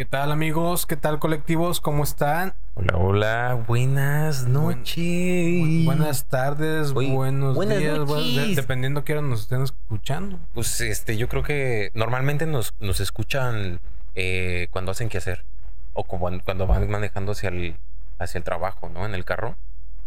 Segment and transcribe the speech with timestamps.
[0.00, 0.86] ¿Qué tal amigos?
[0.86, 1.78] ¿Qué tal colectivos?
[1.82, 2.54] ¿Cómo están?
[2.72, 4.96] Hola, hola, buenas noches.
[4.96, 8.56] Bu- buenas tardes, Oye, buenos buenas días, bu- de- noches.
[8.56, 10.38] dependiendo que ahora nos estén escuchando.
[10.54, 13.78] Pues este, yo creo que normalmente nos, nos escuchan
[14.14, 15.44] eh, cuando hacen qué hacer.
[15.92, 17.76] O cuando, cuando van manejando hacia el,
[18.18, 19.04] hacia el trabajo, ¿no?
[19.04, 19.56] En el carro.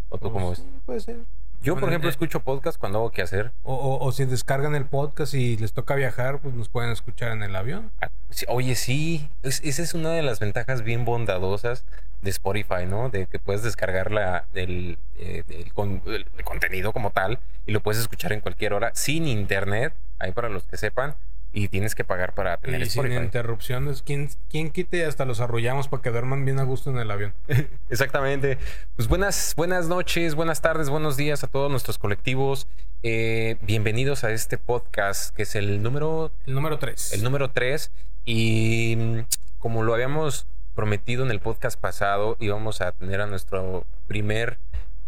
[0.10, 0.68] ¿O tú cómo Pues, ves?
[0.74, 1.18] sí, puede ser.
[1.64, 3.52] Yo, por ejemplo, eh, escucho podcast cuando hago qué hacer.
[3.64, 7.32] O, o- o si descargan el podcast y les toca viajar, pues nos pueden escuchar
[7.32, 7.92] en el avión.
[8.02, 8.10] Ah,
[8.48, 11.86] Oye, sí, es- esa es una de las ventajas bien bondadosas
[12.22, 13.10] de Spotify, ¿no?
[13.10, 17.80] De que puedes descargar la, el, eh, el con- el contenido como tal y lo
[17.82, 21.16] puedes escuchar en cualquier hora sin internet, ahí para los que sepan,
[21.54, 24.02] y tienes que pagar para tener Y sin interrupciones.
[24.02, 27.34] ¿Quién, ¿Quién quite hasta los arrullamos para que duerman bien a gusto en el avión?
[27.90, 28.58] Exactamente.
[28.96, 32.68] Pues buenas, buenas noches, buenas tardes, buenos días a todos nuestros colectivos.
[33.04, 37.14] Eh, bienvenidos a este podcast que es el número El número 3.
[37.14, 37.92] el número 3.
[38.26, 39.20] Y mm,
[39.60, 44.58] como lo habíamos prometido en el podcast pasado, íbamos a tener a nuestro primer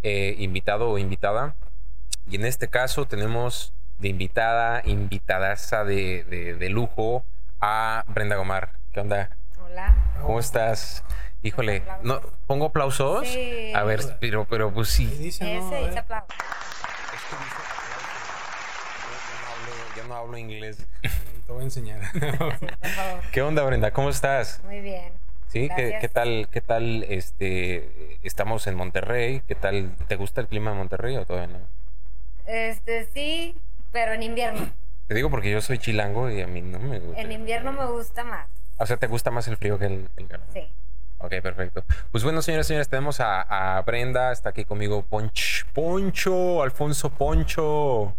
[0.04, 1.56] eh, invitado o invitada.
[2.30, 7.24] Y en este caso tenemos de invitada, invitadaza de, de, de lujo
[7.62, 8.74] a Brenda Gomar.
[8.92, 9.30] ¿Qué onda?
[9.64, 9.96] Hola.
[10.22, 11.04] ¿Cómo estás?
[11.42, 12.06] Híjole, Aplausos.
[12.06, 13.28] ¿no, ¿pongo aplausos?
[13.28, 13.72] Sí.
[13.76, 15.06] A ver, pero, pero pues sí.
[15.06, 15.68] dice, no?
[15.76, 16.28] Ese dice aplauso.
[16.34, 18.06] Es que dice aplausos.
[19.26, 20.88] Yo no hablo- yo no hablo inglés.
[21.46, 22.02] Te voy a enseñar.
[22.14, 22.20] Sí,
[22.80, 23.22] por favor.
[23.32, 23.92] ¿Qué onda, Brenda?
[23.92, 24.62] ¿Cómo estás?
[24.64, 25.14] Muy bien.
[25.48, 26.02] Sí, ¿qué, Gracias.
[26.02, 29.42] qué tal, qué tal, este, estamos en Monterrey?
[29.48, 31.66] ¿Qué tal, te gusta el clima de Monterrey o todavía no?
[32.46, 33.56] Este sí,
[33.96, 34.70] pero en invierno.
[35.08, 37.22] Te digo porque yo soy chilango y a mí no me gusta.
[37.22, 38.50] En invierno me gusta más.
[38.78, 40.46] O sea, ¿te gusta más el frío que el, el calor?
[40.52, 40.68] Sí.
[41.20, 41.86] Ok, perfecto.
[42.12, 48.14] Pues bueno, señores, señores, tenemos a, a Brenda, está aquí conmigo Ponch, Poncho, Alfonso Poncho.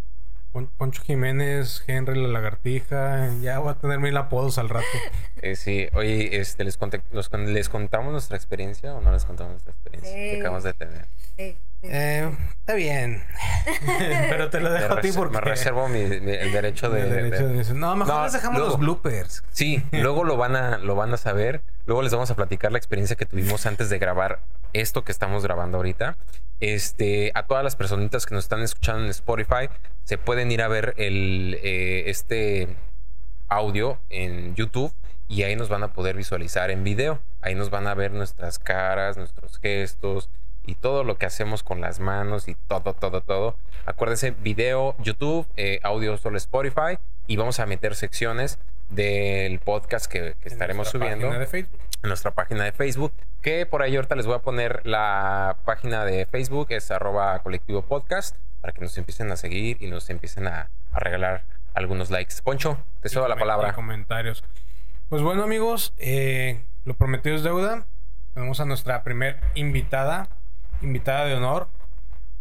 [0.52, 3.28] Pon- Poncho Jiménez, Henry la lagartija.
[3.42, 4.86] Ya voy a tener mil apodos al rato.
[5.42, 9.53] Eh, sí, oye, este, les, conté- los ¿les contamos nuestra experiencia o no les contamos
[9.53, 11.06] nuestra experiencia que acabamos de tener?
[11.37, 11.58] Sí.
[11.82, 13.22] Eh, está bien.
[14.28, 15.34] Pero te lo Me, dejo a ti porque.
[15.34, 17.03] me reservo mi- mi- el derecho de...
[17.03, 18.70] el derecho de- No, mejor No, les dejamos luego.
[18.72, 19.44] los bloopers.
[19.50, 21.62] Sí, luego lo van a lo van a saber.
[21.84, 24.41] Luego les vamos a platicar la experiencia que tuvimos antes de grabar
[24.72, 26.16] esto que estamos grabando ahorita.
[26.59, 29.69] Este, a todas las personitas que nos están escuchando en Spotify,
[30.04, 32.69] se pueden ir a ver el eh, este
[33.48, 34.93] audio en YouTube
[35.28, 37.20] y ahí nos van a poder visualizar en video.
[37.41, 40.31] Ahí nos van a ver nuestras caras, nuestros gestos
[40.66, 43.56] y todo lo que hacemos con las manos y todo, todo, todo.
[43.87, 48.59] Acuérdense, video, YouTube, eh, audio solo Spotify y vamos a meter secciones
[48.91, 51.69] del podcast que, estaremos subiendo de en
[52.09, 53.12] nuestra página de Facebook.
[53.43, 57.82] Que por ahí ahorita les voy a poner la página de Facebook, es arroba colectivo
[57.82, 61.44] podcast, para que nos empiecen a seguir y nos empiecen a, a regalar
[61.75, 62.34] algunos likes.
[62.43, 63.72] Poncho, te cedo la palabra.
[63.72, 64.43] comentarios.
[65.09, 67.87] Pues bueno, amigos, eh, lo prometido es deuda.
[68.34, 70.28] Tenemos a nuestra primer invitada,
[70.82, 71.69] invitada de honor,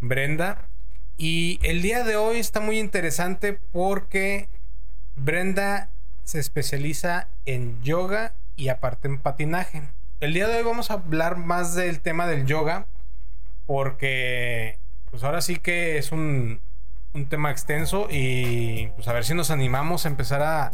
[0.01, 0.67] Brenda.
[1.17, 4.49] Y el día de hoy está muy interesante porque
[5.15, 5.89] Brenda
[6.23, 9.83] se especializa en yoga y aparte en patinaje.
[10.19, 12.87] El día de hoy vamos a hablar más del tema del yoga
[13.65, 14.79] porque
[15.09, 16.61] pues ahora sí que es un,
[17.13, 20.71] un tema extenso y pues a ver si nos animamos a empezar a,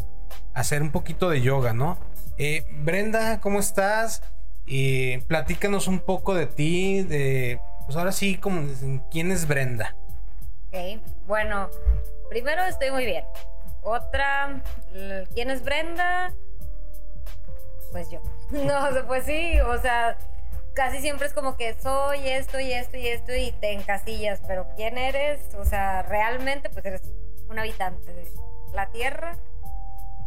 [0.53, 1.97] hacer un poquito de yoga, ¿no?
[2.37, 4.23] Eh, Brenda, ¿cómo estás?
[4.73, 8.65] Y platícanos un poco de ti, de pues ahora sí, como
[9.11, 9.97] ¿quién es Brenda?
[10.67, 11.01] Ok.
[11.27, 11.69] Bueno,
[12.29, 13.25] primero estoy muy bien.
[13.83, 14.63] Otra,
[15.33, 16.33] ¿quién es Brenda?
[17.91, 18.21] Pues yo.
[18.51, 20.17] No, pues sí, o sea,
[20.73, 24.67] casi siempre es como que soy esto y esto y esto y te encasillas, pero
[24.77, 25.53] ¿quién eres?
[25.55, 27.01] O sea, realmente pues eres
[27.49, 28.25] un habitante de
[28.73, 29.37] la Tierra,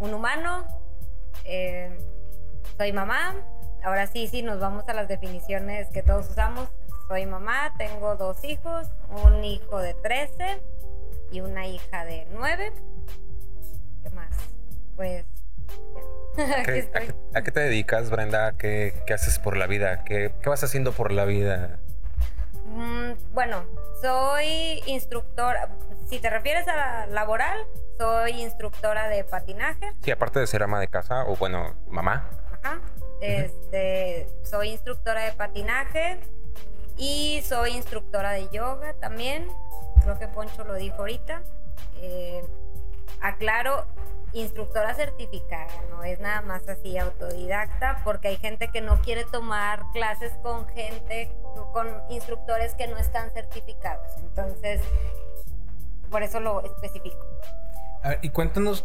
[0.00, 0.66] un humano,
[1.46, 1.96] eh,
[2.76, 3.36] soy mamá.
[3.84, 6.68] Ahora sí, sí, nos vamos a las definiciones que todos usamos.
[7.08, 8.88] Soy mamá, tengo dos hijos,
[9.24, 10.62] un hijo de 13
[11.30, 12.72] y una hija de 9.
[14.02, 14.28] ¿Qué más?
[14.96, 15.26] Pues.
[16.36, 17.06] Aquí ¿Qué- a, estoy.
[17.08, 18.52] qué, a qué te dedicas, Brenda?
[18.56, 20.02] ¿Qué, qué haces por la vida?
[20.04, 21.78] ¿Qué, qué vas haciendo por la vida?
[22.66, 23.64] Mm, bueno,
[24.00, 25.68] soy instructora.
[26.08, 27.58] Si te refieres a la laboral,
[27.98, 29.92] soy instructora de patinaje.
[30.02, 32.28] Sí, aparte de ser ama de casa, o bueno, mamá.
[32.62, 32.80] Ajá.
[33.20, 36.20] Este, soy instructora de patinaje
[36.96, 39.48] y soy instructora de yoga también.
[40.02, 41.42] Creo que Poncho lo dijo ahorita.
[41.96, 42.44] Eh,
[43.20, 43.86] aclaro,
[44.32, 49.84] instructora certificada, no es nada más así autodidacta, porque hay gente que no quiere tomar
[49.92, 51.32] clases con gente,
[51.72, 54.08] con instructores que no están certificados.
[54.18, 54.82] Entonces,
[56.10, 57.24] por eso lo especifico.
[58.02, 58.84] A ver, y cuéntanos,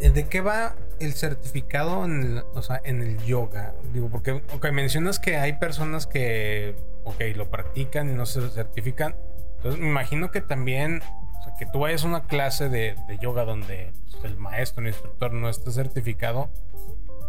[0.00, 3.74] ¿de qué va el certificado en el, o sea, en el yoga?
[3.92, 9.16] Digo, porque okay, mencionas que hay personas que, ok, lo practican y no se certifican.
[9.56, 11.02] Entonces me imagino que también,
[11.40, 14.82] o sea, que tú vayas a una clase de, de yoga donde pues, el maestro,
[14.82, 16.50] el instructor no esté certificado.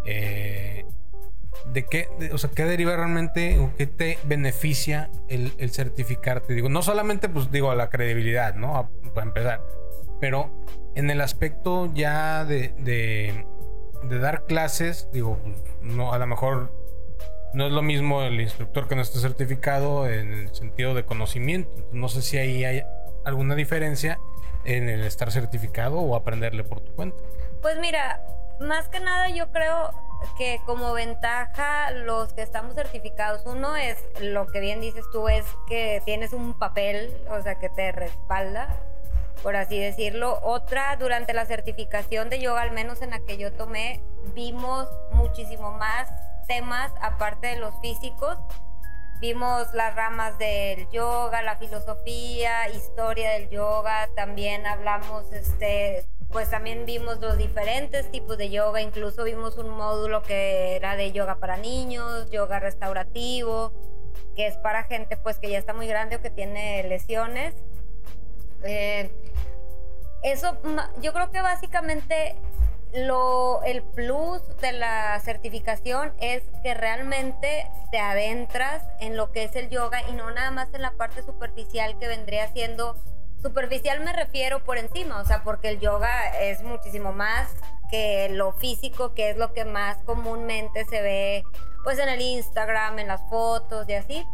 [0.05, 0.85] Eh,
[1.73, 6.53] ¿De qué, o sea, qué deriva realmente o qué te beneficia el, el, certificarte?
[6.53, 8.89] Digo, no solamente, pues digo, la credibilidad, ¿no?
[9.13, 9.61] Para empezar,
[10.21, 10.51] pero
[10.95, 15.39] en el aspecto ya de, de, dar clases, digo,
[15.81, 16.71] no, a lo mejor
[17.53, 21.71] no es lo mismo el instructor que no esté certificado en el sentido de conocimiento.
[21.91, 22.83] No sé si ahí hay
[23.25, 24.19] alguna diferencia
[24.65, 27.17] en el estar certificado o aprenderle por tu cuenta.
[27.61, 28.21] Pues mira,
[28.59, 29.91] más que nada yo creo
[30.37, 35.45] que como ventaja los que estamos certificados, uno es lo que bien dices tú, es
[35.67, 38.75] que tienes un papel, o sea, que te respalda,
[39.43, 40.39] por así decirlo.
[40.41, 44.01] Otra, durante la certificación de yoga, al menos en la que yo tomé,
[44.33, 46.09] vimos muchísimo más
[46.47, 48.37] temas aparte de los físicos.
[49.21, 56.85] Vimos las ramas del yoga, la filosofía, historia del yoga, también hablamos este pues también
[56.85, 61.57] vimos los diferentes tipos de yoga, incluso vimos un módulo que era de yoga para
[61.57, 63.73] niños, yoga restaurativo,
[64.35, 67.55] que es para gente pues que ya está muy grande o que tiene lesiones.
[68.63, 69.11] Eh,
[70.23, 70.57] eso
[71.01, 72.35] yo creo que básicamente
[72.93, 79.55] lo, el plus de la certificación es que realmente te adentras en lo que es
[79.55, 82.95] el yoga y no nada más en la parte superficial que vendría siendo
[83.41, 87.49] Superficial me refiero por encima, o sea, porque el yoga es muchísimo más
[87.89, 91.43] que lo físico, que es lo que más comúnmente se ve
[91.85, 94.25] pues en el Instagram, en las fotos y así.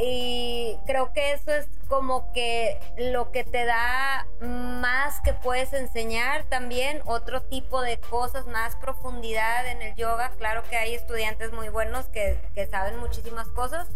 [0.00, 6.42] Y creo que eso es como que lo que te da más que puedes enseñar
[6.48, 10.30] también, otro tipo de cosas, más profundidad en el yoga.
[10.36, 13.86] Claro que hay estudiantes muy buenos que, que saben muchísimas cosas,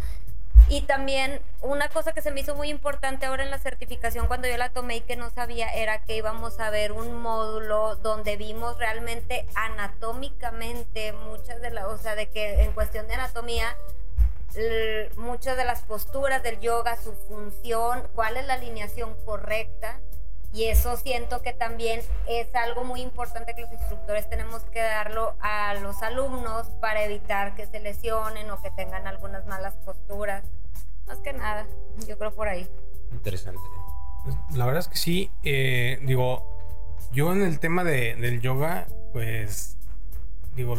[0.69, 4.47] y también una cosa que se me hizo muy importante ahora en la certificación cuando
[4.47, 8.37] yo la tomé y que no sabía era que íbamos a ver un módulo donde
[8.37, 13.75] vimos realmente anatómicamente muchas de las, o sea, de que en cuestión de anatomía
[15.17, 19.99] muchas de las posturas del yoga, su función, cuál es la alineación correcta.
[20.51, 25.35] Y eso siento que también es algo muy importante que los instructores tenemos que darlo
[25.41, 30.43] a los alumnos para evitar que se lesionen o que tengan algunas malas posturas.
[31.05, 31.67] Más que nada,
[32.07, 32.67] yo creo por ahí.
[33.11, 33.61] Interesante.
[34.23, 36.43] Pues, la verdad es que sí, eh, digo,
[37.11, 39.77] yo en el tema de, del yoga, pues,
[40.55, 40.75] digo,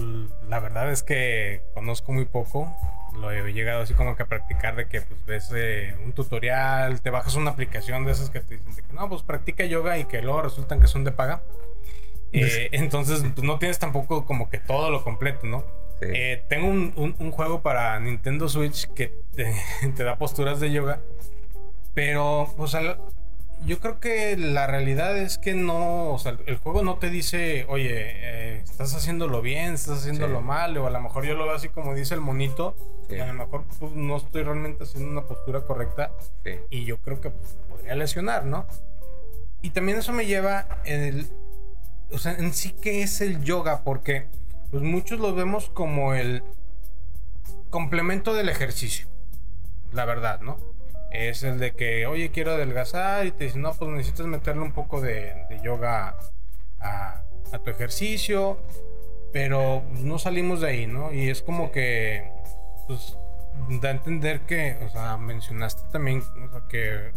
[0.49, 2.75] la verdad es que conozco muy poco.
[3.21, 7.01] Lo he llegado así como que a practicar de que pues ves eh, un tutorial,
[7.01, 10.05] te bajas una aplicación de esas que te dicen que no, pues practica yoga y
[10.05, 11.43] que luego resultan que son de paga.
[12.33, 15.65] Eh, entonces, pues no tienes tampoco como que todo lo completo, ¿no?
[16.01, 19.55] Eh, tengo un, juego para Nintendo Switch que te,
[20.05, 21.01] da posturas de yoga.
[21.95, 22.99] Pero, o sea,
[23.65, 27.67] yo creo que la realidad es que no, o sea, el juego no te dice,
[27.69, 31.55] oye, eh, estás haciéndolo bien, estás haciéndolo mal, o a lo mejor yo lo veo
[31.55, 32.75] así como dice el monito,
[33.09, 36.13] y a lo mejor pues, no estoy realmente haciendo una postura correcta,
[36.71, 38.67] y yo creo que pues, podría lesionar, ¿no?
[39.63, 41.27] Y también eso me lleva en el,
[42.11, 44.29] o sea, en sí que es el yoga, porque
[44.71, 46.43] pues muchos lo vemos como el
[47.69, 49.07] complemento del ejercicio.
[49.93, 50.70] La verdad, ¿no?
[51.11, 54.73] Es el de que, oye, quiero adelgazar y te dicen, no, pues necesitas meterle un
[54.73, 56.17] poco de, yoga
[56.79, 57.25] a,
[57.65, 58.59] tu ejercicio,
[59.33, 61.13] pero no salimos de ahí, ¿no?
[61.13, 62.31] Y es como que,
[62.87, 63.19] pues,
[63.81, 67.13] da a entender que, o sea, mencionaste también, o sea, que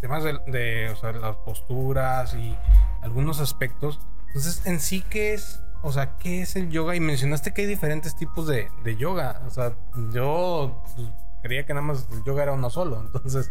[0.00, 2.56] temas de, de o sea, las posturas y
[3.02, 4.00] algunos aspectos.
[4.28, 6.96] Entonces, en sí, ¿qué es o sea, ¿qué es el yoga?
[6.96, 8.68] Y mencionaste que hay diferentes tipos de,
[8.98, 9.40] yoga.
[9.46, 9.76] O sea,
[10.12, 11.08] yo pues,
[11.42, 13.50] creía que nada más el yoga era uno solo, entonces.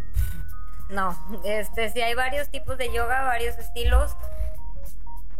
[0.90, 4.16] No, este, sí hay varios tipos de yoga, varios estilos.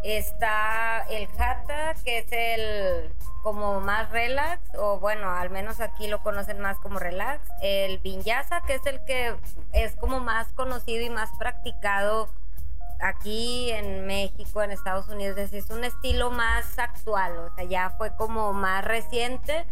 [0.04, 6.22] Está el hatha, que es el como más relax, o bueno, al menos aquí lo
[6.24, 7.48] conocen más como relax.
[7.62, 9.36] El vinyasa, que es el que
[9.72, 12.28] es como más conocido y más practicado
[13.00, 18.16] aquí en México, en Estados Unidos, es, un estilo más actual, o sea, ya fue
[18.16, 19.66] como más reciente,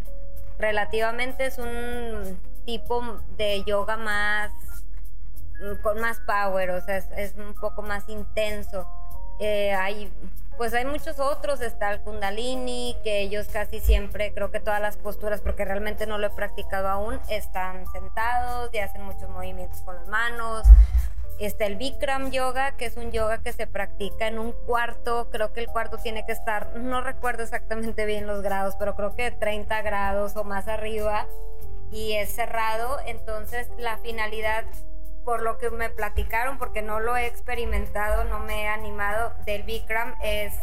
[0.59, 3.01] relativamente es un tipo
[3.37, 4.51] de yoga más,
[5.61, 8.87] mm, con más power, o sea, es, un poco más intenso.
[9.39, 10.11] Eh, hay,
[10.57, 14.97] pues hay muchos otros, está el kundalini, que ellos casi siempre, creo que todas las
[14.97, 19.95] posturas, porque realmente no lo he practicado aún, están sentados y hacen muchos movimientos con
[19.95, 20.67] las manos.
[21.39, 25.29] Está el Bikram Yoga, que es un yoga que se practica en un cuarto.
[25.31, 29.15] Creo que el cuarto tiene que estar, no recuerdo exactamente bien los grados, pero creo
[29.15, 31.27] que 30 grados o más arriba.
[31.93, 32.99] Y es cerrado.
[33.05, 34.65] Entonces la finalidad,
[35.23, 39.63] por lo que me platicaron, porque no lo he experimentado, no me he animado, del
[39.63, 40.53] Bikram es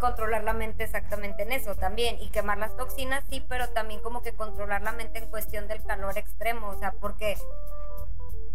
[0.00, 4.22] controlar la mente exactamente en eso también y quemar las toxinas sí, pero también como
[4.22, 7.36] que controlar la mente en cuestión del calor extremo, o sea, porque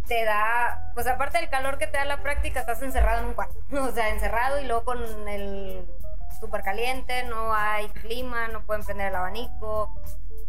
[0.06, 3.34] te da, pues aparte del calor que te da la práctica, estás encerrado en un
[3.34, 5.86] cuarto, o sea, encerrado y luego con el
[6.38, 9.94] súper caliente, no hay clima, no pueden prender el abanico.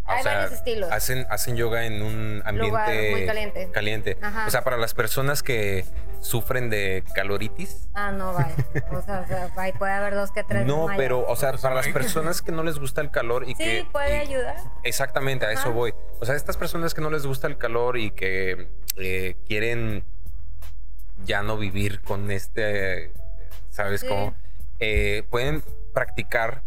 [0.08, 0.92] Hay o sea, varios estilos.
[0.92, 3.70] Hacen, hacen yoga en un ambiente Lugar muy caliente.
[3.72, 4.18] caliente.
[4.22, 4.48] Ajá.
[4.48, 5.86] O sea, para las personas que
[6.22, 7.90] sufren de caloritis.
[7.94, 8.56] Ah, no, vaya.
[8.92, 10.66] O sea, o sea, ahí puede haber dos que tres.
[10.66, 13.64] No, pero, o sea, para las personas que no les gusta el calor y Sí,
[13.64, 13.88] que.
[13.92, 14.56] puede y- ayudar.
[14.84, 15.94] Exactamente, a eso voy.
[16.20, 20.04] O sea, estas personas que no les gusta el calor y que eh, quieren
[21.26, 23.12] ya no vivir con este,
[23.70, 24.08] ¿sabes Sí.
[24.08, 24.36] cómo?
[24.80, 26.64] Eh, pueden practicar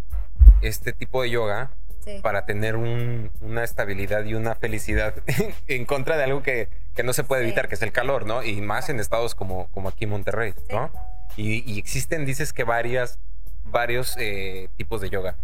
[0.61, 1.71] este tipo de yoga
[2.05, 2.21] Sí.
[2.23, 5.15] para tener un- una estabilidad y una felicidad
[5.69, 7.49] en contra de algo que, que no se puede Sí.
[7.49, 8.43] evitar, que es el calor, ¿no?
[8.43, 10.55] Y más en estados como, como aquí en Monterrey.
[10.71, 10.91] ¿no?
[11.37, 13.19] Y, y existen, dices que varias,
[13.65, 15.37] varios eh, tipos de yoga.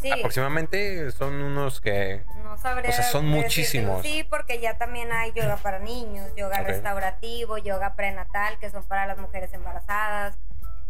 [0.00, 0.10] Sí.
[0.10, 2.22] Aproximadamente son unos que...
[2.42, 2.90] No sabría.
[2.90, 4.02] O sea, son muchísimos.
[4.02, 9.06] Sí, porque ya también hay yoga para niños, yoga restaurativo, yoga prenatal, que son para
[9.06, 10.36] las mujeres embarazadas.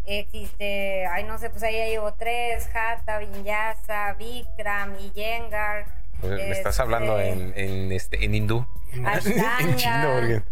[0.06, 5.86] Existe, ay, no sé, pues ahí ya llevo tres: Hatha, Vinyasa, Bikram, Iyengar.
[6.20, 8.66] pues, me estás este, hablando en, en, este, en hindú.
[9.04, 9.56] Ashtanga.
[9.60, 10.42] en chino,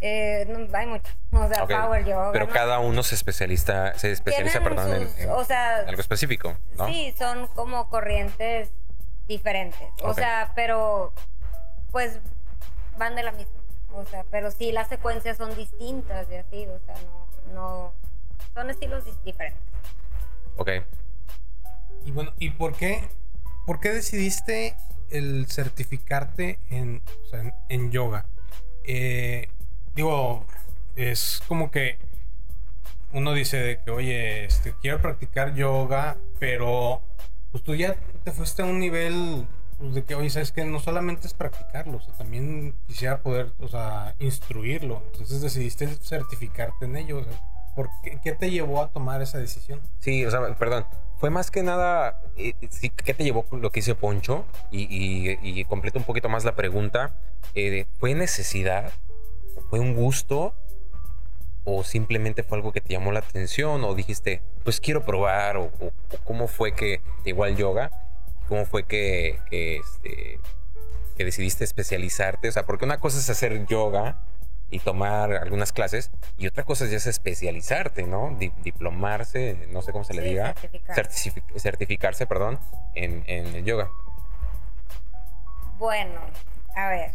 [0.00, 1.12] Eh, no, hay muchos.
[1.32, 2.32] O sea, Power Yoga.
[2.32, 2.52] Pero ¿no?
[2.52, 6.86] cada uno se especializa, se especializa, perdón, en- sus- en, o sea, algo específico, ¿no?
[6.86, 8.70] Sí, son como corrientes
[9.26, 9.88] diferentes.
[10.02, 11.12] O sea, pero
[11.90, 12.20] pues
[12.98, 13.52] van de la misma.
[13.92, 17.92] O sea, pero sí las secuencias son distintas y así, o sea, no, no
[18.58, 19.62] son estilos diferentes.
[20.56, 20.70] Ok.
[22.04, 23.04] Y bueno, ¿y por qué?
[23.66, 24.74] ¿Por qué decidiste
[25.10, 28.26] el certificarte en, o sea, en, en yoga?
[28.82, 29.48] Eh,
[29.94, 30.44] digo,
[30.96, 31.98] es como que
[33.12, 37.00] uno dice de que, oye, este, quiero practicar yoga, pero
[37.52, 39.46] pues tú ya te fuiste a un nivel
[39.78, 43.52] pues, de que, oye, sabes que no solamente es practicarlo, o sea, también quisiera poder,
[43.60, 45.00] o sea, instruirlo.
[45.12, 47.18] Entonces decidiste certificarte en ello.
[47.18, 47.40] o sea,
[47.78, 49.80] ¿por qué, qué te llevó a tomar esa decisión?
[50.00, 50.84] Sí, o sea, perdón.
[51.18, 52.54] Fue más que nada, eh,
[53.04, 54.44] ¿qué te llevó lo que hizo Poncho?
[54.72, 57.14] Y, y, y completo un poquito más la pregunta.
[57.54, 58.92] eh, ¿Fue necesidad?
[59.70, 60.54] ¿Fue un gusto?
[61.64, 63.84] ¿O simplemente fue algo que te llamó la atención?
[63.84, 65.56] ¿O dijiste, pues quiero probar?
[65.58, 67.90] ¿O, o- o cómo fue que te llegó al yoga?
[68.48, 70.40] ¿Cómo fue que, que, este,
[71.16, 72.48] que decidiste especializarte?
[72.48, 74.16] O sea, porque una cosa es hacer yoga
[74.70, 78.34] y tomar algunas clases y otra cosa ya es especializarte, ¿no?
[78.38, 80.96] Di- diplomarse, no sé cómo se le Sí, diga, certificar.
[80.96, 82.58] certifi- certificarse, perdón,
[82.94, 83.88] en, en el yoga.
[85.78, 86.20] Bueno,
[86.76, 87.12] a ver.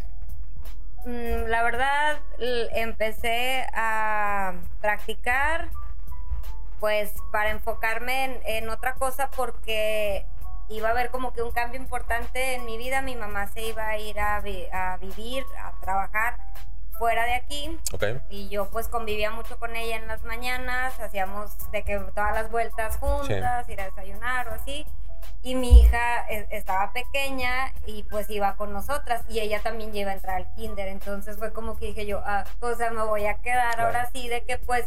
[1.06, 5.68] Mm, La verdad, empecé a practicar,
[6.80, 10.24] pues para enfocarme en, en otra cosa porque
[10.70, 13.02] iba a haber como que un cambio importante en mi vida.
[13.02, 16.38] Mi mamá se iba a ir a, vi- a vivir, a trabajar
[16.98, 18.04] fuera de aquí Ok.
[18.30, 22.50] y yo pues convivía mucho con ella en las mañanas, hacíamos de que todas las
[22.50, 24.86] vueltas juntas, ir a desayunar o así.
[25.42, 30.10] Y mi hija eh, estaba pequeña y pues iba con nosotras y ella también iba
[30.10, 30.88] a entrar al kinder.
[30.88, 33.86] Entonces fue como que dije yo, ah, o sea, me voy a quedar Claro.
[33.88, 34.86] ahora sí de que pues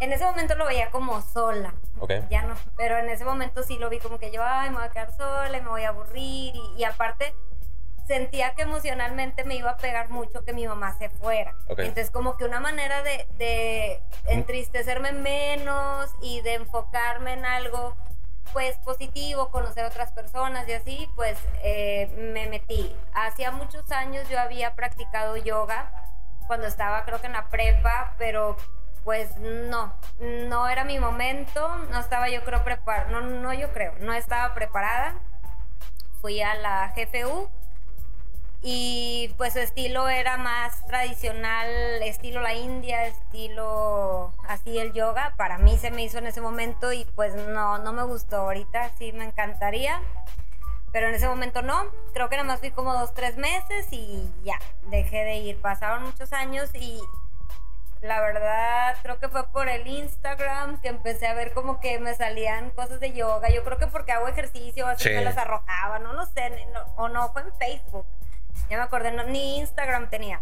[0.00, 1.74] en ese momento lo veía como sola.
[2.00, 2.12] Ok.
[2.30, 4.84] Ya no, pero en ese momento sí lo vi como que yo, ay, me voy
[4.86, 6.54] a quedar sola y me voy a aburrir.
[6.54, 7.34] Y, y aparte
[8.06, 11.54] sentía que emocionalmente me iba a pegar mucho que mi mamá se fuera.
[11.68, 11.80] Ok.
[11.80, 17.96] Entonces como que una manera de, de entristecerme menos y de enfocarme en algo
[18.52, 22.94] pues positivo, conocer otras personas y así, pues eh, me metí.
[23.12, 25.90] Hacía muchos años yo había practicado yoga
[26.46, 28.56] cuando estaba creo que en la prepa, pero
[29.04, 33.94] pues no, no era mi momento, no estaba yo creo preparada, no, no yo creo,
[34.00, 35.14] no estaba preparada.
[36.20, 37.48] Fui a la GFU
[38.68, 41.68] y pues su estilo era más tradicional,
[42.02, 45.34] estilo la India, estilo así el yoga.
[45.36, 48.38] Para mí se me hizo en ese momento y pues no, no me gustó.
[48.38, 50.02] Ahorita sí me encantaría,
[50.90, 51.86] pero en ese momento no.
[52.12, 54.58] Creo que nada más fui como dos, tres meses y ya,
[54.88, 55.60] dejé de ir.
[55.60, 57.00] Pasaron muchos años y
[58.00, 62.16] la verdad creo que fue por el Instagram que empecé a ver como que me
[62.16, 63.48] salían cosas de yoga.
[63.48, 65.14] Yo creo que porque hago ejercicio, así Sí.
[65.14, 68.04] me las arrojaba, no lo sé, ni- no- o no, fue en Facebook.
[68.70, 70.40] Ya me acordé, no, ni Instagram tenía.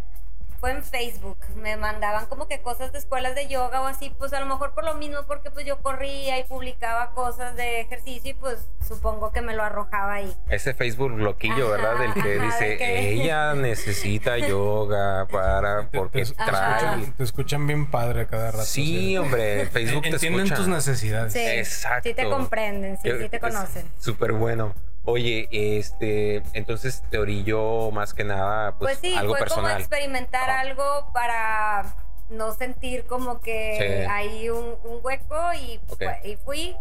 [0.61, 1.37] fue en Facebook.
[1.57, 4.73] Me mandaban como que cosas de escuelas de yoga o así, pues a lo mejor
[4.73, 9.31] por lo mismo, porque pues yo corría y publicaba cosas de ejercicio y pues supongo
[9.31, 10.35] que me lo arrojaba ahí.
[10.49, 11.99] Ese Facebook loquillo, ¿verdad?
[11.99, 16.77] Del que Ajá, dice, de que- ella necesita yoga para, Te- porque te, te trae...
[16.77, 18.65] escuchan, te escuchan bien padre cada rato.
[18.65, 20.57] Sí, sea, hombre, Facebook te Entienden escucha.
[20.57, 21.33] tus necesidades.
[21.35, 22.09] Sí, Exacto.
[22.09, 23.87] sí te comprenden, sí, sí te conocen.
[23.99, 24.73] Súper bueno.
[25.07, 30.49] Oye, este, entonces te orilló más que nada, pues, Pues, sí, algo fue como experimentar
[30.49, 30.61] Ah.
[30.61, 31.95] algo para
[32.31, 34.11] no sentir como que Sí.
[34.11, 35.99] hay un, un hueco y, Ok.
[35.99, 36.77] fue- y fui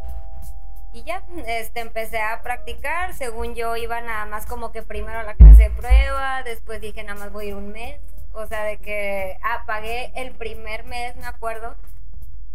[0.93, 5.23] y ya, este, empecé a practicar, según yo iba nada más como que primero a
[5.23, 7.99] la clase de prueba, después dije nada más voy a ir un mes,
[8.31, 11.75] o sea, de que ah, pagué el primer mes, me acuerdo,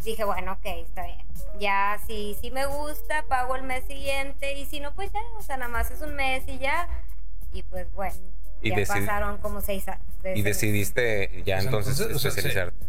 [0.05, 1.26] dije bueno, ok, está bien,
[1.59, 5.43] ya si, si me gusta, pago el mes siguiente y si no, pues ya, o
[5.43, 6.88] sea, nada más es un mes y ya,
[7.52, 8.17] y pues bueno.
[8.61, 10.02] Y ya decid- pasaron como seis años.
[10.25, 10.45] Y mes.
[10.45, 12.33] decidiste ya sea, entonces, o sea,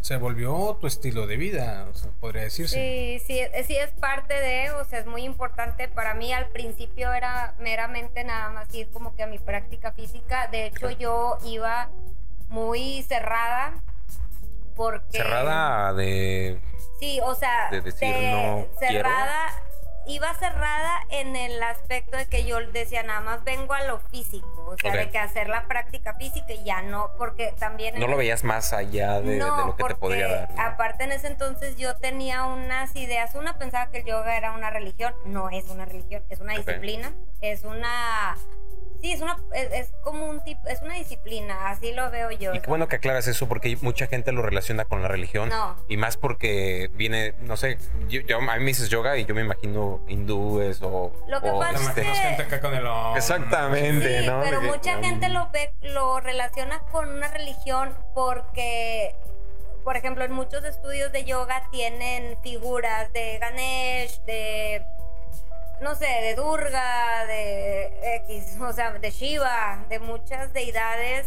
[0.00, 2.74] se- volvió tu estilo de vida, o sea, podría decirse.
[2.74, 5.86] Sí, sí, es- sí es parte de, o sea, es muy importante.
[5.86, 10.48] Para mí al principio era meramente nada más ir como que a mi práctica física.
[10.48, 11.88] De hecho, yo iba
[12.48, 13.74] muy cerrada
[14.74, 15.18] porque...
[15.18, 16.60] Cerrada de...
[17.00, 19.02] Sí, o sea, de decir, de- no quiero.
[19.02, 19.48] cerrada,
[20.06, 24.66] iba cerrada en el aspecto de que yo decía, nada más vengo a lo físico,
[24.66, 27.98] o sea, de que hacer la práctica física y ya no, porque también...
[27.98, 30.50] No lo veías más allá de, lo que porque te podría dar.
[30.50, 30.62] ¿no?
[30.62, 33.34] aparte en ese entonces yo tenía unas ideas.
[33.34, 35.14] Una pensaba que el yoga era una religión.
[35.24, 37.12] No es una religión, es una disciplina.
[37.40, 38.36] Es una...
[39.02, 39.36] Sí, es una...
[39.54, 40.66] Es, es como un tipo...
[40.68, 42.54] Es una disciplina, así lo veo yo.
[42.54, 45.48] Y qué bueno que aclaras eso porque mucha gente lo relaciona con la religión.
[45.48, 45.76] No.
[45.88, 47.78] Y más porque viene, no sé,
[48.08, 51.12] yo, yo- a mí me dices yoga y yo me imagino hindúes o...
[51.28, 52.86] Lo que o, pasa es que- gente acá con el.
[53.16, 54.40] Exactamente, Sí, ¿no?
[54.42, 59.14] pero mucha gente lo ve, lo relaciona con una religión porque,
[59.84, 64.84] por ejemplo, en muchos estudios de yoga tienen figuras de Ganesh, de,
[65.80, 71.26] no sé, de Durga, de X, o sea, de Shiva, de muchas deidades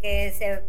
[0.00, 0.62] que se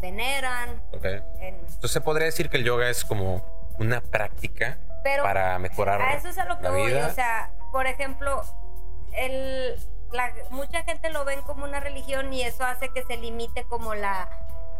[0.00, 0.82] veneran.
[0.92, 3.44] En- Entonces se podría decir que el yoga es como
[3.78, 7.06] una práctica pero para mejorar a eso es a lo que la voy, vida.
[7.08, 8.42] o sea, por ejemplo,
[9.14, 9.76] el,
[10.12, 13.94] la- mucha gente lo ven como una religión y eso hace que se limite como
[13.94, 14.28] la,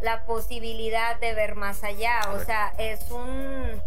[0.01, 3.81] la posibilidad de ver más allá, o sea, es un...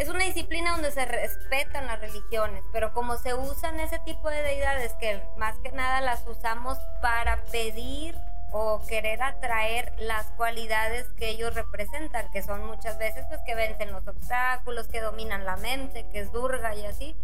[0.00, 4.42] Es una disciplina donde se respetan las religiones, pero como se usan ese tipo de
[4.42, 8.16] deidades que más que nada las usamos para pedir
[8.50, 13.92] o querer atraer las cualidades que ellos representan, que son muchas veces pues que vencen
[13.92, 17.14] los obstáculos, que dominan la mente, que es Durga y así,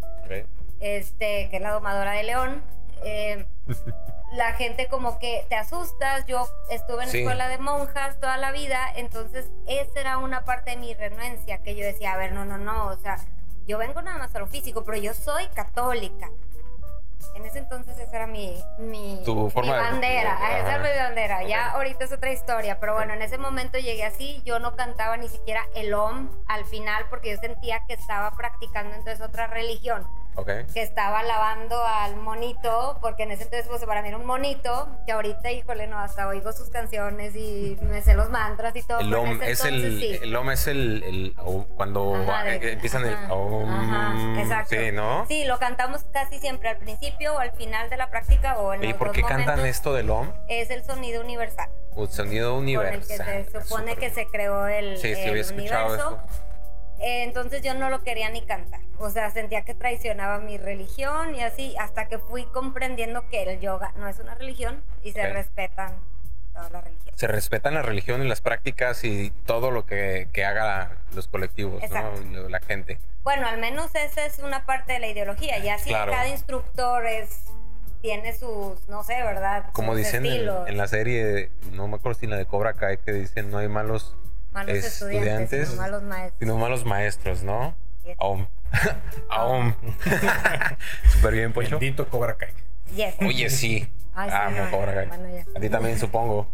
[0.79, 2.63] este, que es la domadora de león.
[3.03, 3.47] Eh,
[4.33, 7.19] la gente como que te asustas, yo estuve en Sí.
[7.21, 11.75] escuela de monjas toda la vida, entonces esa era una parte de mi renuencia, que
[11.77, 13.19] yo decía, a ver, no, no, no, o sea,
[13.67, 16.31] yo vengo nada más a lo físico, pero yo soy católica.
[17.35, 20.59] En ese entonces esa era mi, mi, Tu mi forma de- bandera, Ajá.
[20.59, 21.43] esa era mi bandera.
[21.43, 21.75] Ya Ok.
[21.77, 25.29] ahorita es otra historia, pero bueno, en ese momento llegué así, yo no cantaba ni
[25.29, 30.07] siquiera el OM al final porque yo sentía que estaba practicando entonces otra religión
[30.37, 30.51] Ok.
[30.75, 34.89] que estaba alabando al monito, porque en ese entonces pues, para mí era un monito,
[35.07, 39.01] que ahorita, híjole, no, hasta oigo sus canciones y me sé los mantras y todo.
[39.01, 40.19] El om es el, sí.
[40.23, 41.35] el om es el, el-
[41.77, 44.77] cuando Ajá, de- empiezan el ajá, om, ajá, exacto.
[44.77, 45.25] sí, ¿no?
[45.27, 48.85] Sí, lo cantamos casi siempre al principio o al final de la práctica o en
[48.85, 49.65] ¿Y los por qué cantan momentos.
[49.67, 50.31] esto del om?
[50.49, 53.47] Es el sonido universal, O sonido con el que universal.
[53.51, 55.95] se supone Súper que se creó el, Sí, sí, el universo.
[55.95, 56.19] esto.
[57.01, 58.81] Eh, entonces yo no lo quería ni cantar.
[58.99, 63.61] O sea, sentía que traicionaba mi religión y así, hasta que fui comprendiendo que el
[63.61, 65.95] yoga no es una religión y se respetan
[66.55, 67.15] todas las religiones.
[67.21, 71.83] Se respetan la religión y las prácticas y todo lo que, que haga los colectivos.
[72.49, 72.99] La gente.
[73.23, 75.59] Bueno, al menos esa es una parte de la ideología.
[75.59, 76.13] Ya si Claro.
[76.13, 77.45] cada instructor es,
[78.01, 79.67] tiene sus, no sé, ¿verdad?
[79.73, 82.99] Como Sus dicen en, en la serie, no me acuerdo si la de Cobra Kai,
[82.99, 84.17] que dicen no hay malos,
[84.57, 86.39] malos estudiantes, estudiantes, sino malos maestros.
[86.41, 87.75] sino malos maestros, ¿no?
[88.05, 88.17] Yes.
[88.19, 88.47] Aum.
[89.31, 89.75] Aum.
[91.13, 91.79] Súper bien, Poncho.
[91.79, 92.51] Bendito Cobra Kai.
[92.95, 93.15] Yes.
[93.21, 93.91] Oye, sí.
[94.15, 95.07] Ay, sí, Amo no, Cobra Kai.
[95.09, 95.45] bueno, ya.
[95.57, 96.49] A ti también, supongo.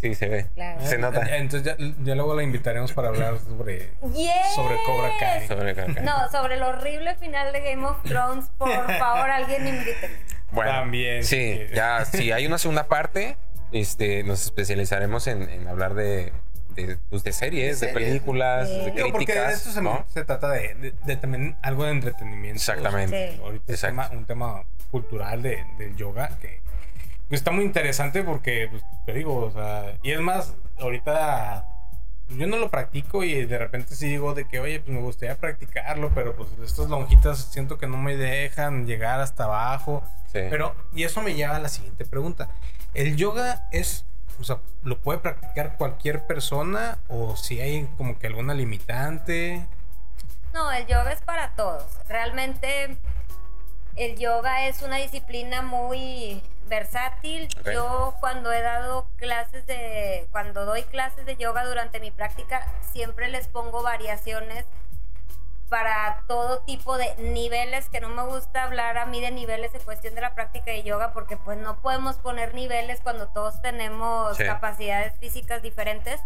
[0.00, 0.46] Sí, se ve.
[0.54, 0.84] Claro.
[0.84, 1.36] Se nota.
[1.36, 4.54] Entonces ya, ya luego la invitaremos para hablar sobre, Yes.
[4.54, 5.46] sobre Cobra Kai.
[5.48, 6.04] Sobre Cobra Kai.
[6.04, 10.10] No, sobre el horrible final de Game of Thrones, por favor, alguien invite.
[10.50, 11.24] Bueno, También.
[11.24, 13.38] Sí, ya, si hay una segunda parte,
[13.72, 16.32] este, nos especializaremos en, en hablar de,
[16.74, 18.08] de, pues, de series, de, De series.
[18.10, 18.74] películas, Sí.
[18.76, 20.04] de Digo, porque de críticas, esto se, ¿no?
[20.08, 22.56] se trata de, de- de también algo de entretenimiento.
[22.56, 23.32] Exactamente.
[23.34, 23.40] Sí.
[23.42, 26.60] Ahorita es tema- un tema cultural de, del yoga que
[27.28, 31.66] pues, está muy interesante porque, pues, te digo, o sea, y es más, ahorita
[32.28, 35.36] yo no lo practico y de repente sí digo de que, oye, pues me gustaría
[35.36, 40.02] practicarlo, pero pues estas lonjitas siento que no me dejan llegar hasta abajo.
[40.32, 40.40] Sí.
[40.50, 42.48] Pero, y eso me lleva a la siguiente pregunta.
[42.94, 44.04] ¿El yoga es,
[44.40, 49.66] o sea, lo puede practicar cualquier persona o si hay como que alguna limitante?
[50.52, 51.84] No, el yoga es para todos.
[52.08, 52.96] Realmente
[53.96, 57.48] el yoga es una disciplina muy versátil.
[57.72, 63.28] Yo cuando he dado clases de, cuando doy clases de yoga durante mi práctica, siempre
[63.28, 64.64] les pongo variaciones
[65.74, 69.82] para todo tipo de niveles, que no me gusta hablar a mí de niveles en
[69.82, 74.36] cuestión de la práctica de yoga, porque pues no podemos poner niveles cuando todos tenemos
[74.36, 74.44] Sí.
[74.44, 76.20] capacidades físicas diferentes.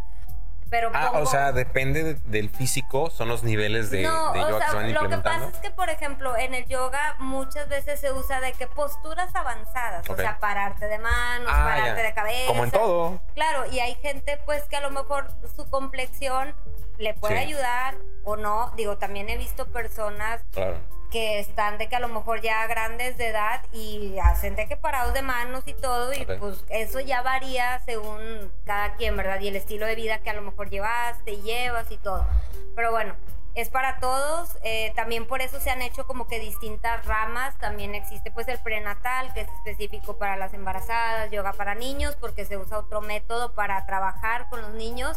[0.70, 4.40] Pero Ah, pongo- o sea, depende de- del físico, son los niveles de, no, de
[4.40, 6.66] o yoga que sea, se van lo que pasa es que, por ejemplo, en el
[6.66, 11.64] yoga muchas veces se usa de que posturas avanzadas, o sea, pararte de manos, Ah,
[11.64, 12.06] pararte ya.
[12.08, 12.46] de cabeza.
[12.48, 13.20] Como en todo.
[13.34, 15.26] Claro, y hay gente pues que a lo mejor
[15.56, 16.54] su complexión
[16.98, 17.44] le puede Sí.
[17.44, 18.72] ayudar o no.
[18.76, 20.76] Digo, también he visto personas Claro.
[21.10, 24.76] Que están de que a lo mejor ya grandes de edad y hacen de que
[24.76, 29.40] parados de manos y todo y pues eso ya varía según cada quien, ¿verdad?
[29.40, 32.26] Y el estilo de vida que a lo mejor llevaste y llevas y todo.
[32.74, 33.14] Pero bueno,
[33.54, 37.94] es para todos, eh, también por eso se han hecho como que distintas ramas, también
[37.94, 42.56] existe pues el prenatal que es específico para las embarazadas, yoga para niños porque se
[42.56, 45.16] usa otro método para trabajar con los niños.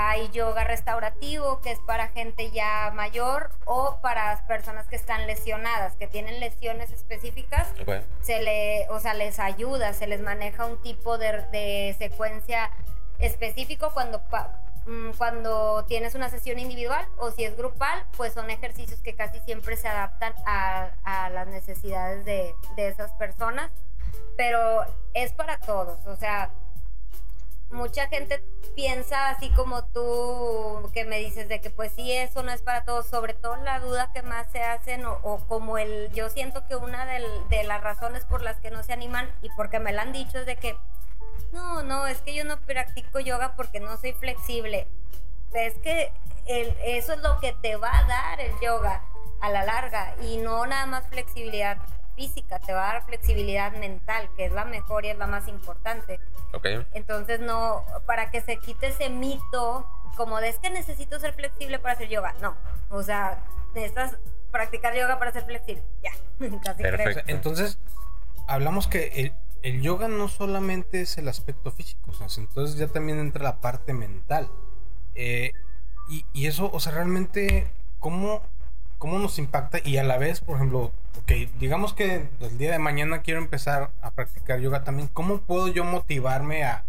[0.00, 5.26] Hay yoga restaurativo, que es para gente ya mayor o para las personas que están
[5.26, 7.66] lesionadas, que tienen lesiones específicas.
[7.82, 7.96] Ok.
[8.20, 12.70] Se le, o sea, les ayuda, se les maneja un tipo de, de secuencia
[13.18, 14.52] específico cuando, pa-
[14.86, 19.40] mm, cuando tienes una sesión individual o si es grupal, pues son ejercicios que casi
[19.40, 23.72] siempre se adaptan a, a las necesidades de, de esas personas.
[24.36, 24.84] Pero
[25.14, 26.50] es para todos, o sea,
[27.70, 28.42] mucha gente
[28.74, 32.84] piensa así como tú que me dices de que pues sí eso no es para
[32.84, 36.66] todos sobre todo la duda que más se hacen o, o como el yo siento
[36.66, 40.02] que una de las razones por las que no se animan y porque me la
[40.02, 40.76] han dicho es de que
[41.52, 44.86] no no es que yo no practico yoga porque no soy flexible.
[45.52, 46.12] Es que
[46.46, 49.02] el- eso es lo que te va a dar el yoga
[49.40, 51.78] a la larga y no nada más flexibilidad
[52.18, 55.46] física te va a dar flexibilidad mental que es la mejor y es la más
[55.46, 56.18] importante
[56.52, 56.66] Ok.
[56.92, 59.86] entonces no, para que se quite ese mito
[60.18, 62.34] como de es que necesito ser flexible para hacer yoga.
[62.42, 62.56] No,
[62.90, 64.18] o sea, necesitas
[64.50, 65.84] practicar yoga para ser flexible.
[66.02, 66.10] Ya,
[66.62, 66.96] casi creo.
[66.96, 67.22] Perfecto.
[67.28, 67.78] entonces,
[68.48, 72.88] hablamos que el, el yoga no solamente es el aspecto físico, o sea, entonces ya
[72.88, 74.50] también entra la parte mental.
[75.14, 75.52] Eh,
[76.08, 78.42] y, y eso, o sea, realmente, ¿cómo,
[78.98, 79.78] ¿cómo nos impacta?
[79.84, 83.90] Y a la vez, por ejemplo, ok, digamos que el día de mañana quiero empezar
[84.02, 86.84] a practicar yoga también, ¿cómo puedo yo motivarme a,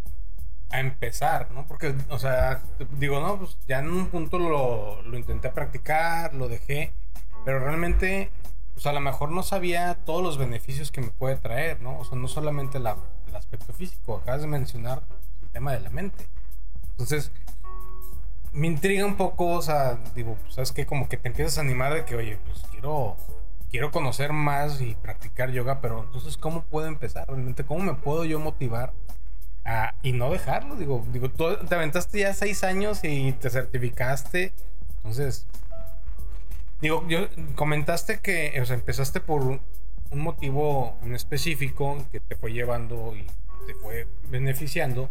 [0.69, 1.65] a empezar, ¿no?
[1.67, 2.61] Porque, o sea,
[2.97, 6.93] digo, no, pues ya en un punto lo, lo intenté practicar, lo dejé,
[7.45, 8.29] pero realmente,
[8.73, 11.97] pues a lo mejor no sabía todos los beneficios que me puede traer, ¿no?
[11.99, 15.03] O sea, no solamente la- el aspecto físico, acabas de mencionar
[15.43, 16.27] el tema de la mente.
[16.91, 17.31] Entonces,
[18.51, 21.61] me intriga un poco, o sea, digo, pues sabes que como que te empiezas a
[21.61, 23.15] animar de que, oye, pues quiero,
[23.69, 27.63] quiero conocer más y practicar yoga, pero entonces, ¿cómo puedo empezar realmente?
[27.65, 28.93] ¿Cómo me puedo yo motivar
[29.65, 30.75] a- y no dejarlo?
[30.75, 34.53] Digo, digo, tú te aventaste ya seis años y te certificaste,
[34.97, 35.45] entonces,
[36.81, 39.61] digo, yo comentaste que, o sea, empezaste por un,
[40.11, 43.25] un motivo en específico que te fue llevando y
[43.67, 45.09] te fue beneficiando.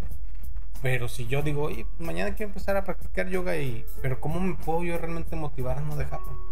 [0.83, 3.85] Pero si yo digo, oye, pues mañana quiero empezar a practicar yoga y...
[4.03, 6.47] Pero ¿cómo me puedo yo realmente motivar a no dejarlo?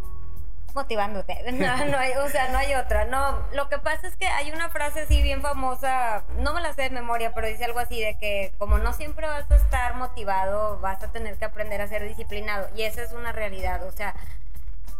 [0.74, 1.38] Motivándote.
[1.52, 3.04] No, no hay, o sea, no hay otra.
[3.06, 6.74] No, lo que pasa es que hay una frase así bien famosa, no me la
[6.74, 9.94] sé de memoria, pero dice algo así de que como no siempre vas a estar
[9.96, 12.68] motivado, vas a tener que aprender a ser disciplinado.
[12.76, 13.84] Y esa es una realidad.
[13.86, 14.14] O sea,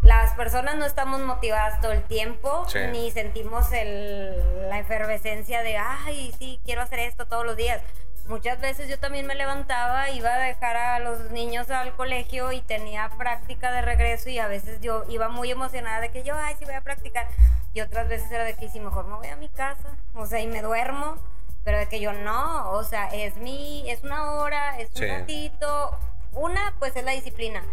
[0.02, 2.78] las personas no estamos motivadas todo el tiempo, Sí.
[2.92, 7.82] ni sentimos el- la efervescencia de, ay, sí, quiero hacer esto todos los días.
[8.28, 12.60] Muchas veces yo también me levantaba, iba a dejar a los niños al colegio y
[12.60, 16.56] tenía práctica de regreso y a veces yo iba muy emocionada de que yo, ay,
[16.58, 17.28] sí voy a practicar.
[17.72, 20.40] Y otras veces era de que sí, mejor me voy a mi casa, o sea,
[20.40, 21.16] y me duermo.
[21.62, 25.98] Pero de que yo no, o sea, es mi, es una hora, es un ratito.
[26.32, 27.64] Una, pues es la disciplina.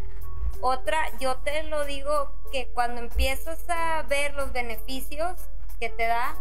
[0.62, 5.40] Otra, yo te lo digo que cuando empiezas a ver los beneficios
[5.80, 6.36] que te da,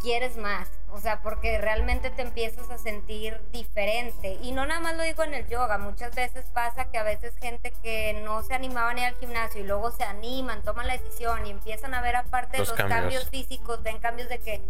[0.00, 0.68] quieres más.
[0.94, 4.38] O sea, porque realmente te empiezas a sentir diferente.
[4.42, 5.78] Y no nada más lo digo en el yoga.
[5.78, 9.62] Muchas veces pasa que a veces gente que no se animaban a ir al gimnasio
[9.62, 12.76] y luego se animan, toman la decisión y empiezan a ver aparte de Los los
[12.76, 13.00] cambios.
[13.00, 13.30] cambios.
[13.30, 14.60] físicos, ven cambios de que,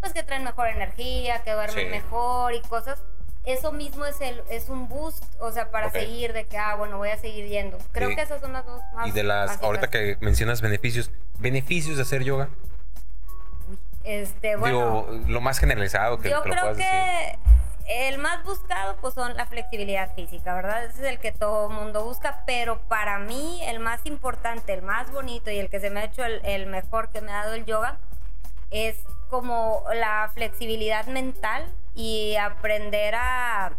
[0.00, 1.90] pues que traen mejor energía, que duermen Sí.
[1.90, 3.02] mejor y cosas.
[3.44, 5.94] eso mismo es el es un boost, o sea, para Ok.
[5.94, 7.76] seguir de que ah, bueno, voy a seguir yendo.
[7.90, 8.14] Creo Sí.
[8.14, 9.64] que esas son las dos más Y de las, básicas.
[9.66, 12.48] ahorita que mencionas beneficios, beneficios de hacer yoga.
[14.04, 16.92] Este, bueno, Digo, lo más generalizado que, yo que lo creo puedas decir.
[16.92, 17.38] que
[18.08, 20.84] el más buscado pues son la flexibilidad física, ¿verdad?
[20.84, 25.10] Ese es el que todo mundo busca, pero para mí el más importante, el más
[25.12, 27.54] bonito y el que se me ha hecho el, el mejor que me ha dado
[27.54, 27.98] el yoga
[28.70, 28.96] es
[29.28, 33.72] como la flexibilidad mental y aprender a,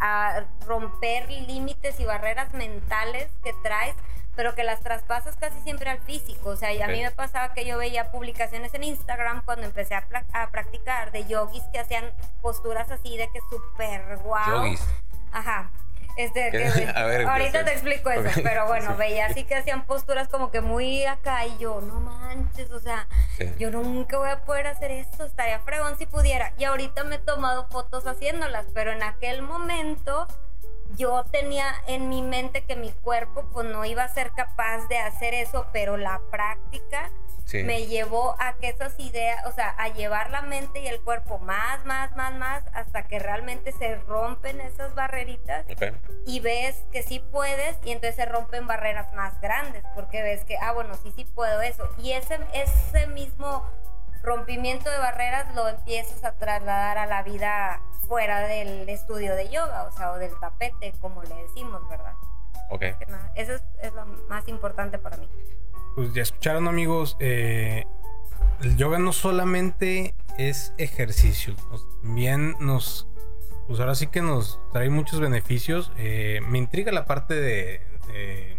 [0.00, 3.94] a romper límites y barreras mentales que traes,
[4.36, 6.50] pero que las traspasas casi siempre al físico.
[6.50, 9.94] O sea, y a mí me pasaba que yo veía publicaciones en Instagram cuando empecé
[9.94, 10.06] a,
[10.50, 14.64] practicar de yogis que hacían posturas así de que súper guau.
[14.64, 14.80] Yogis.
[15.32, 15.70] Ajá.
[16.16, 16.70] Este, ¿Qué?
[16.72, 18.96] que- A ver, ahorita te explico eso, pero bueno, sí.
[18.98, 23.08] veía así que hacían posturas como que muy acá y yo, no manches, o sea,
[23.36, 23.52] Sí.
[23.58, 26.52] yo nunca voy a poder hacer esto, estaría fregón si pudiera.
[26.56, 30.28] Y ahorita me he tomado fotos haciéndolas, pero en aquel momento
[30.96, 34.98] yo tenía en mi mente que mi cuerpo pues no iba a ser capaz de
[34.98, 37.10] hacer eso, pero la práctica
[37.46, 37.62] Sí.
[37.62, 41.38] me llevó a que esas ideas, o sea, a llevar la mente y el cuerpo
[41.38, 45.94] más, más, más, más, hasta que realmente se rompen esas barreritas Ok.
[46.24, 50.56] y ves que sí puedes y entonces se rompen barreras más grandes porque ves que,
[50.56, 51.86] ah, bueno, sí, sí puedo eso.
[51.98, 53.62] Y ese, ese mismo
[54.22, 59.84] rompimiento de barreras lo empiezas a trasladar a la vida fuera del estudio de yoga,
[59.84, 62.14] o sea, o del tapete, como le decimos, ¿verdad?
[62.70, 62.80] Ok.
[62.98, 65.28] Que nada, Eso es, es lo más importante para mí.
[65.94, 67.84] Pues ya escucharon amigos, eh,
[68.62, 71.54] el yoga no solamente es ejercicio,
[72.02, 73.06] también nos,
[73.68, 75.92] pues ahora sí que nos trae muchos beneficios.
[75.96, 78.58] Eh, me intriga la parte de, de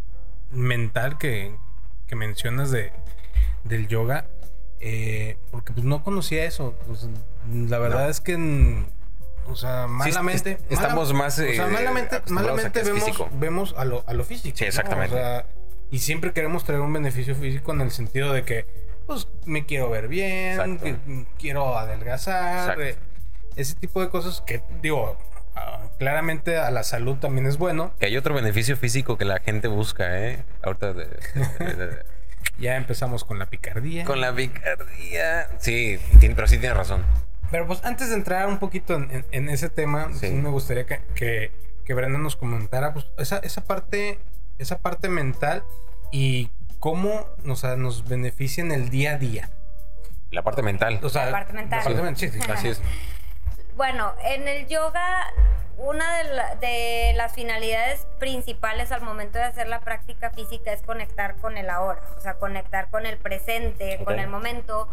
[0.51, 1.55] mental que,
[2.07, 2.93] que mencionas de,
[3.65, 4.27] del yoga,
[4.79, 6.75] eh, porque pues no conocía eso.
[6.87, 7.07] Pues,
[7.49, 8.09] la verdad No.
[8.09, 8.85] es que,
[9.47, 10.51] o sea, malamente...
[10.53, 14.23] est- estamos mala- más, o sea, eh, malamente, malamente vemos, vemos a lo, a lo
[14.23, 14.57] físico.
[14.57, 14.67] Sí, ¿no?
[14.69, 15.15] exactamente.
[15.15, 15.45] O sea,
[15.91, 18.65] y siempre queremos traer un beneficio físico en el sentido de que,
[19.07, 22.95] pues, me quiero ver bien, que, quiero adelgazar, eh,
[23.55, 25.17] ese tipo de cosas que, digo,
[25.55, 27.93] ah, claramente a la salud también es bueno.
[27.99, 30.43] Que hay otro beneficio físico que la gente busca, ¿eh?
[30.63, 30.93] Ahorita.
[30.93, 32.05] de- de- de- de-
[32.57, 34.05] Ya empezamos con la picardía.
[34.05, 35.47] con la picardía.
[35.59, 37.03] Sí, tiene- pero sí tienes razón.
[37.55, 40.27] Pero pues antes de entrar un poquito en, en- en ese tema, Sí.
[40.27, 41.53] sí me gustaría que, que,
[41.85, 44.19] que Brenda nos comentara pues, esa, esa parte,
[44.59, 45.63] esa parte mental
[46.11, 49.49] y cómo o sea, nos beneficia en el día a día.
[50.31, 50.99] La parte mental.
[51.01, 51.79] O sea, La parte mental.
[51.79, 52.39] la parte men- sí, sí.
[52.51, 52.81] Así es.
[53.77, 55.25] Bueno, en el yoga,
[55.77, 60.81] una de, la- de las finalidades principales al momento de hacer la práctica física es
[60.81, 64.89] conectar con el ahora, o sea, conectar con el presente, con el momento,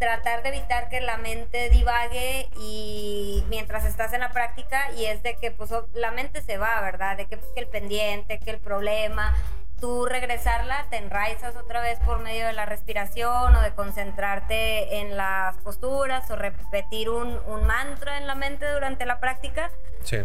[0.00, 5.22] tratar de evitar que la mente divague y mientras estás en la práctica y es
[5.22, 7.18] de que pues la mente se va, ¿verdad?
[7.18, 9.36] De que, pues, que el pendiente, que el problema,
[9.78, 15.18] tú regresarla, te enraizas otra vez por medio de la respiración o de concentrarte en
[15.18, 19.70] las posturas o repetir un, un mantra en la mente durante la práctica.
[20.02, 20.18] Sí.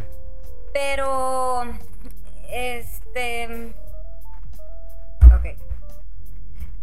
[0.73, 1.63] Pero,
[2.49, 3.73] este...
[5.25, 5.64] Ok.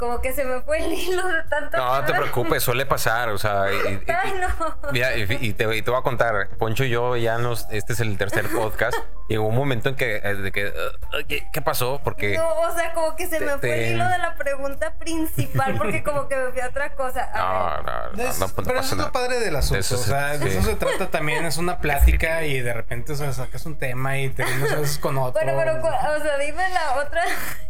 [0.02, 1.76] Como que se me fue el hilo de tanto...
[1.76, 3.28] No, no te preocupes, suele pasar.
[3.28, 4.90] O sea, y- y- Ay, no.
[4.90, 7.92] Mira, y, y te, y te voy a contar, Poncho y yo ya nos, este
[7.92, 8.96] es el tercer podcast.
[9.28, 12.00] Llegó un momento en que, eh, de que uh, ¿qué, qué pasó?
[12.02, 14.34] Porque No, o sea, como que se Te- me fue te- el hilo de la
[14.34, 17.30] pregunta principal porque como que me fui a otra cosa.
[17.32, 18.16] A no, ver.
[18.16, 19.78] no, no, Es- no, no pero eso es lo padre del asunto.
[19.78, 20.58] Eso o se- sea, de sí.
[20.58, 21.46] eso se trata también.
[21.46, 24.44] Es una plática y de repente o sea, sacas un tema y a
[24.80, 25.40] veces con otro.
[25.44, 27.22] Bueno, pero, o sea, dime la otra.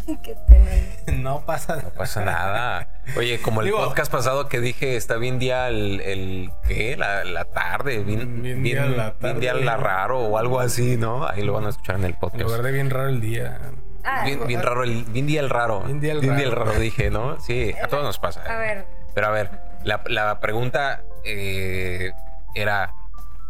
[0.24, 1.18] Qué pena.
[1.18, 2.88] no pasa No pasa nada.
[3.16, 6.96] Oye, como el Digo- podcast pasado que dije, está bien día el, el ¿qué?
[6.96, 9.40] La, la tarde, bien, Bien bien, día la bien tarde.
[9.40, 11.26] día la raro o algo así, ¿no?
[11.26, 12.42] Ahí lo van a escuchar en el En podcast.
[12.44, 13.58] lugar de bien raro el día.
[14.04, 15.80] Ah, Bien, bien raro, el, bien día el raro.
[15.82, 16.72] Bien día el raro.
[16.74, 17.40] dije, ¿no?
[17.40, 18.42] Sí, a todos nos pasa.
[18.42, 18.86] A ver.
[19.14, 19.50] Pero a ver,
[19.84, 22.10] la, la pregunta eh,
[22.54, 22.92] era,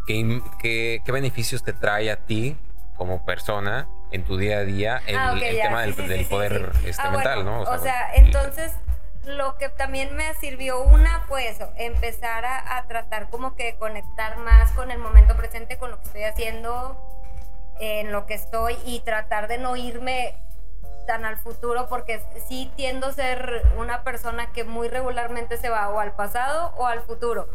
[0.05, 2.55] ¿qué, qué, qué beneficios te trae a ti
[2.97, 6.89] como persona en tu día a día el, Ah, el tema del, Sí, poder sí.
[6.89, 7.71] este, Ah, mental, bueno, ¿no?
[7.71, 8.71] O sea, entonces
[9.25, 14.37] lo que también me sirvió una fue eso, empezar a, a tratar como que conectar
[14.37, 16.97] más con el momento presente, con lo que estoy haciendo,
[17.79, 20.35] en lo que estoy y tratar de no irme
[21.07, 25.89] tan al futuro porque sí tiendo a ser una persona que muy regularmente se va
[25.89, 27.47] o al pasado o al futuro.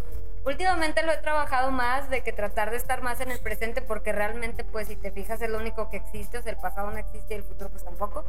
[0.49, 4.13] Últimamente lo he trabajado más de que tratar de estar más en el presente porque
[4.13, 6.97] realmente pues si te fijas es lo único que existe, o sea, el pasado no
[6.97, 8.25] existe y el futuro pues tampoco.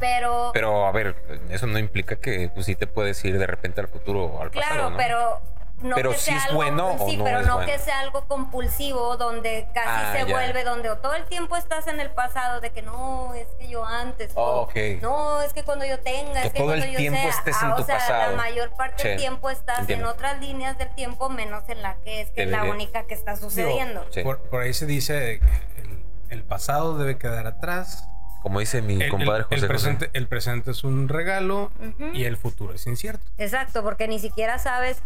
[0.00, 1.14] Pero, Pero a ver,
[1.50, 4.50] eso no implica que pues, sí te puedes ir de repente al futuro o al
[4.50, 4.96] claro, pasado, ¿no?
[4.96, 5.40] pero
[5.82, 7.70] no Pero que sí sea es algo, bueno o sí, no pero es no bueno.
[7.72, 10.32] que sea algo compulsivo donde casi Ah, se ya.
[10.32, 13.68] vuelve donde o todo el tiempo estás en el pasado de que no es que
[13.68, 14.68] yo antes Oh, o,
[15.00, 17.30] no es que cuando yo tenga Que es que todo el cuando yo tiempo sea
[17.30, 18.30] estés en Ah, tu o sea pasado.
[18.30, 20.06] la mayor parte del tiempo estás entiendo.
[20.06, 23.14] en otras líneas del tiempo menos en la que es que es la única que
[23.14, 24.22] está sucediendo Sí.
[24.22, 28.08] Por, por ahí se dice que el, el pasado debe quedar atrás.
[28.42, 29.68] Como dice mi El, el- compadre el José José.
[29.68, 31.70] presente, el presente es un regalo
[32.12, 33.24] y el futuro es incierto.
[33.38, 35.00] Exacto, porque ni siquiera sabes,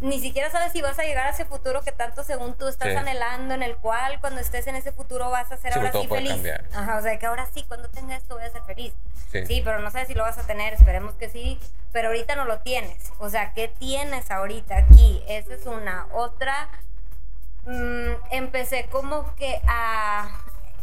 [0.00, 2.88] ni siquiera sabes si vas a llegar a ese futuro que tanto según tú estás
[2.90, 2.96] Sí.
[2.96, 6.06] anhelando, en el cual cuando estés en ese futuro vas a ser Sí, ahora sí
[6.08, 6.32] feliz.
[6.32, 6.64] cambiar.
[6.74, 8.94] Ajá, o sea, que ahora sí, cuando tenga esto voy a ser feliz.
[9.32, 9.44] Sí.
[9.46, 9.60] Sí.
[9.62, 11.60] pero no sabes si lo vas a tener, esperemos que sí,
[11.92, 13.12] pero ahorita no lo tienes.
[13.18, 15.22] O sea, ¿qué tienes ahorita aquí?
[15.28, 16.06] Esa es una.
[16.12, 16.68] Otra,
[17.66, 20.28] mm, empecé como que a,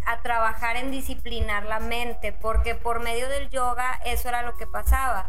[0.05, 4.67] a trabajar en disciplinar la mente, porque por medio del yoga eso era lo que
[4.67, 5.25] pasaba.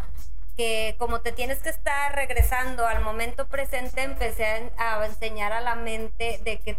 [0.56, 5.60] Que como te tienes que estar regresando al momento presente, empecé a, a enseñar a
[5.60, 6.78] la mente de que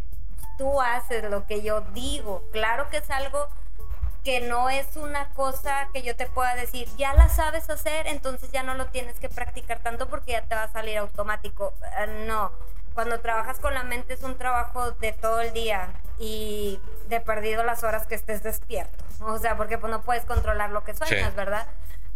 [0.57, 2.43] tú haces lo que yo digo.
[2.51, 3.47] Claro que es algo
[4.23, 8.51] que no es una cosa que yo te pueda decir, ya la sabes hacer, entonces
[8.51, 11.73] ya no lo tienes que practicar tanto porque ya te va a salir automático.
[11.99, 12.51] Eh, no,
[12.93, 17.63] cuando trabajas con la mente es un trabajo de todo el día y de perdido
[17.63, 19.05] las horas que estés despierto.
[19.21, 21.35] O sea, porque pues no puedes controlar lo que sueñas, Sí.
[21.37, 21.67] ¿verdad?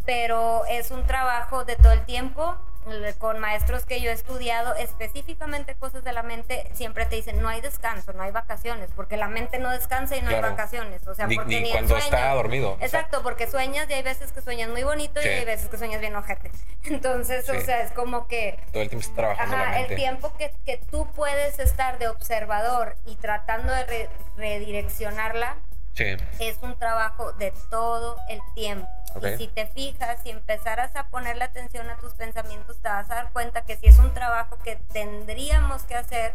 [0.06, 2.56] Pero es un trabajo de todo el tiempo.
[2.88, 7.40] Le- Con maestros que yo he estudiado específicamente cosas de la mente, siempre te dicen
[7.40, 10.48] no hay descanso, no hay vacaciones, porque la mente no descansa y no Claro.
[10.48, 11.08] hay vacaciones.
[11.08, 12.86] O sea, Ni- porque ni ni en cuando está dormido, o sea.
[12.88, 15.28] Exacto, porque sueñas y hay veces que sueñas muy bonito Sí.
[15.28, 16.50] y hay veces que sueñas bien ojete.
[16.86, 17.62] Entonces, o Sí.
[17.62, 19.94] sea, es como que Todo el tiempo está trabajando la Ajá, mente.
[19.94, 25.58] el tiempo que, que tú puedes estar de observador y tratando de re- redireccionarla
[25.94, 26.06] Sí.
[26.40, 28.88] es un trabajo de todo el tiempo.
[29.22, 33.16] Y si te fijas y empezaras a ponerle atención a tus pensamientos, te vas a
[33.16, 36.34] dar cuenta que si es un trabajo que tendríamos que hacer,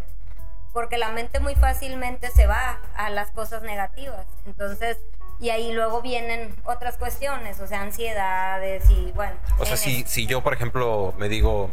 [0.75, 4.27] porque la mente muy fácilmente se va a las cosas negativas.
[4.45, 4.99] Entonces,
[5.41, 9.37] y ahí luego vienen otras cuestiones, o sea, ansiedades y bueno.
[9.59, 11.71] O sea, si, si yo, por ejemplo, me digo,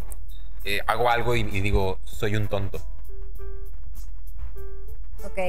[0.63, 2.79] eh, hago algo y, y digo, soy un tonto.
[5.25, 5.39] Ok.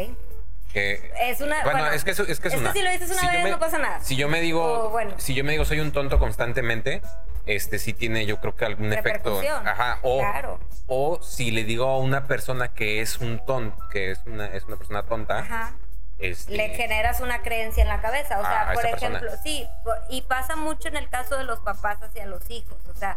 [0.75, 1.63] Que, Es una.
[1.63, 2.73] bueno, es que es que es una.
[2.73, 4.01] si lo dices una Si vez me- no pasa nada.
[4.01, 5.15] Si yo me digo, O bueno.
[5.19, 7.01] si yo me digo soy un tonto constantemente,
[7.47, 9.41] este sí tiene yo creo que algún efecto.
[9.65, 10.01] Ajá.
[10.03, 10.59] O, Claro.
[10.89, 14.65] o si le digo a una persona que es un tonto, que es una, es
[14.65, 15.75] una persona tonta, Ajá.
[16.19, 18.41] este, le generas una creencia en la cabeza.
[18.41, 19.19] O sea, a por persona.
[19.19, 19.69] ejemplo, sí,
[20.11, 22.79] y pasa mucho en el caso de los papás hacia los hijos.
[22.93, 23.17] O sea,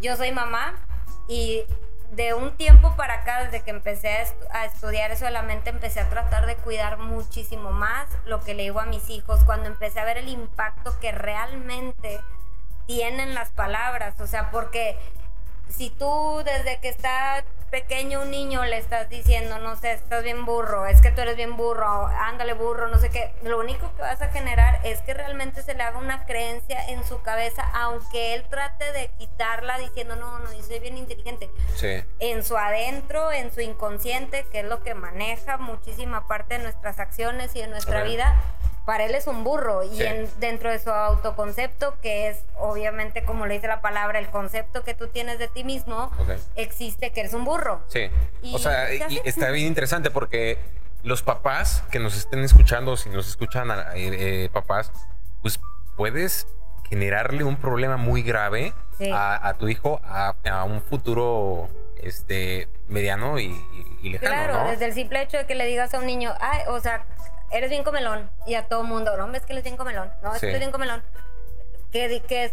[0.00, 0.74] yo soy mamá
[1.28, 1.64] y
[2.10, 5.42] de un tiempo para acá, desde que empecé a, estu- a estudiar eso de la
[5.42, 9.44] mente, empecé a tratar de cuidar muchísimo más lo que le digo a mis hijos,
[9.44, 12.20] cuando empecé a ver el impacto que realmente
[12.86, 14.20] tienen las palabras.
[14.20, 14.98] O sea, porque
[15.70, 20.44] si tú desde que está pequeño un niño le estás diciendo, no sé, estás bien
[20.44, 24.02] burro, es que tú eres bien burro, ándale burro, no sé qué, lo único que
[24.02, 28.34] vas a generar es que realmente se le haga una creencia en su cabeza, aunque
[28.34, 31.48] él trate de quitarla diciendo, no, no, yo soy bien inteligente.
[31.76, 36.64] sí, En su adentro, en su inconsciente, que es lo que maneja muchísima parte de
[36.64, 38.34] nuestras acciones y de nuestra vida,
[38.86, 43.46] para él es un burro y en- dentro de su autoconcepto, que es obviamente como
[43.46, 46.10] le dice la palabra, el concepto que tú tienes de ti mismo,
[46.56, 47.82] existe que eres un burro.
[47.88, 48.10] sí.
[48.42, 50.58] Y o sea, se y está bien interesante porque
[51.02, 54.90] los papás que nos estén escuchando, si nos escuchan a- eh, eh, papás,
[55.42, 55.60] pues
[55.96, 56.46] puedes
[56.88, 59.10] generarle un problema muy grave Sí.
[59.10, 61.68] a, a tu hijo a, a un futuro
[62.02, 64.70] este mediano y, y- y lejano, Claro, ¿no?
[64.70, 67.06] desde el simple hecho de que le digas a un niño, ay, o sea,
[67.52, 70.40] eres bien comelón, y a todo mundo, no, es que eres bien comelón, no, es
[70.40, 70.46] Sí.
[70.46, 71.02] que eres bien comelón.
[71.92, 72.52] ¿Qué, di- qué es,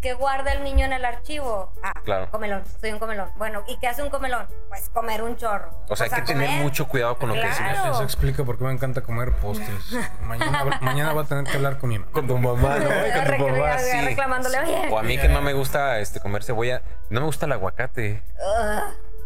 [0.00, 1.70] qué guarda el niño en el archivo?
[1.82, 2.30] Ah, Claro.
[2.30, 3.30] comelón, soy un comelón.
[3.36, 4.46] Bueno, ¿y qué hace un comelón?
[4.70, 5.70] Pues comer un chorro.
[5.88, 7.72] O sea, hay que tener mucho cuidado con lo que decimos.
[7.90, 9.92] Eso explica por qué me encanta comer postres.
[10.22, 12.10] Mañana, mañana va a tener que hablar con mi mamá.
[12.12, 12.88] Con tu mamá, ¿no?
[13.26, 14.00] Con tu mamá, sí.
[14.00, 14.88] reclamándole, oye.
[14.90, 18.22] O a mí que no me gusta este, comer cebolla, no me gusta el aguacate.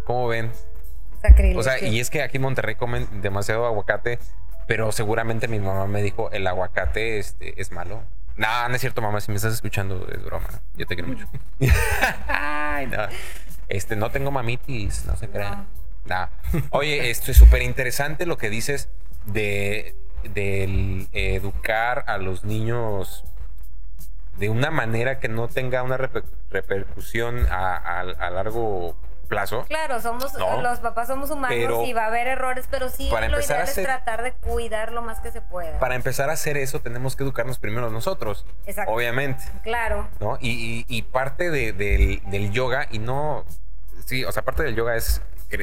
[0.05, 0.53] ¿Cómo ven?
[1.23, 1.59] sacrilegio.
[1.61, 4.19] O sea, y es que aquí en Monterrey comen demasiado aguacate,
[4.67, 8.03] pero seguramente mi mamá me dijo, el aguacate este, es malo.
[8.37, 10.49] No, no es cierto, mamá, si me estás escuchando, es broma.
[10.75, 11.27] Yo te quiero mucho.
[12.29, 12.99] Ay, no.
[13.69, 15.67] Este, no tengo mamitis, no se crean.
[16.05, 16.29] No.
[16.71, 18.89] Oye, esto es súper interesante lo que dices
[19.25, 19.95] de
[20.35, 23.25] del educar a los niños
[24.39, 28.97] de una manera que no tenga una reper- repercusión a, a- a largo
[29.35, 29.65] plazo.
[29.69, 30.61] Claro, somos No.
[30.63, 33.57] los papás somos humanos Pero- y va a haber errores, pero sí Para lo empezar
[33.57, 35.79] ideal a es tratar de cuidar lo más que se pueda.
[35.79, 38.93] Para empezar a hacer eso tenemos que educarnos primero nosotros, Exacto.
[38.93, 40.09] obviamente, Claro.
[40.21, 40.39] ¿no?
[40.41, 43.45] Y, y- y parte de- del, del yoga, y no,
[44.07, 45.21] sí, o sea, parte del yoga es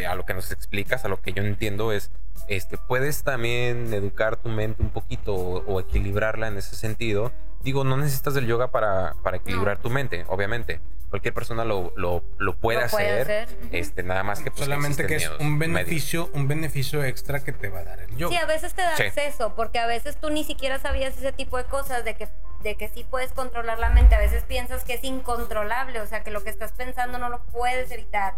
[0.08, 2.12] a lo que nos explicas, a lo que yo entiendo es,
[2.48, 7.34] este, puedes también educar tu mente un poquito o, o equilibrarla en ese sentido.
[7.62, 10.80] Digo, no necesitas del yoga para, para equilibrar tu mente, obviamente.
[11.12, 13.50] Cualquier persona lo, lo, lo puede Lo puede hacer.
[13.72, 17.68] Este, nada más que pues, Solamente que es un beneficio, un beneficio extra que te
[17.70, 18.34] va a dar el yoga.
[18.36, 19.04] Sí, a veces te da Sí.
[19.04, 22.30] acceso, porque a veces tú ni siquiera sabías ese tipo de cosas, de que,
[22.64, 24.16] de que sí puedes controlar la mente.
[24.16, 27.44] A veces piensas que es incontrolable, o sea, que lo que estás pensando no lo
[27.44, 28.36] puedes evitar,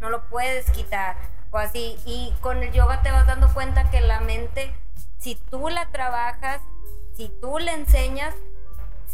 [0.00, 1.16] no lo puedes quitar,
[1.50, 1.96] o así.
[2.06, 4.72] Y con el yoga te vas dando cuenta que la mente,
[5.18, 6.60] si tú la trabajas,
[7.16, 8.32] si tú le enseñas,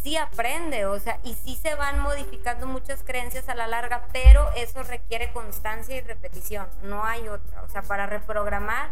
[0.09, 4.48] sí aprende, o sea, y sí se van modificando muchas creencias a la larga, pero
[4.56, 7.62] eso requiere constancia y repetición, no hay otra.
[7.62, 8.90] O sea, para reprogramar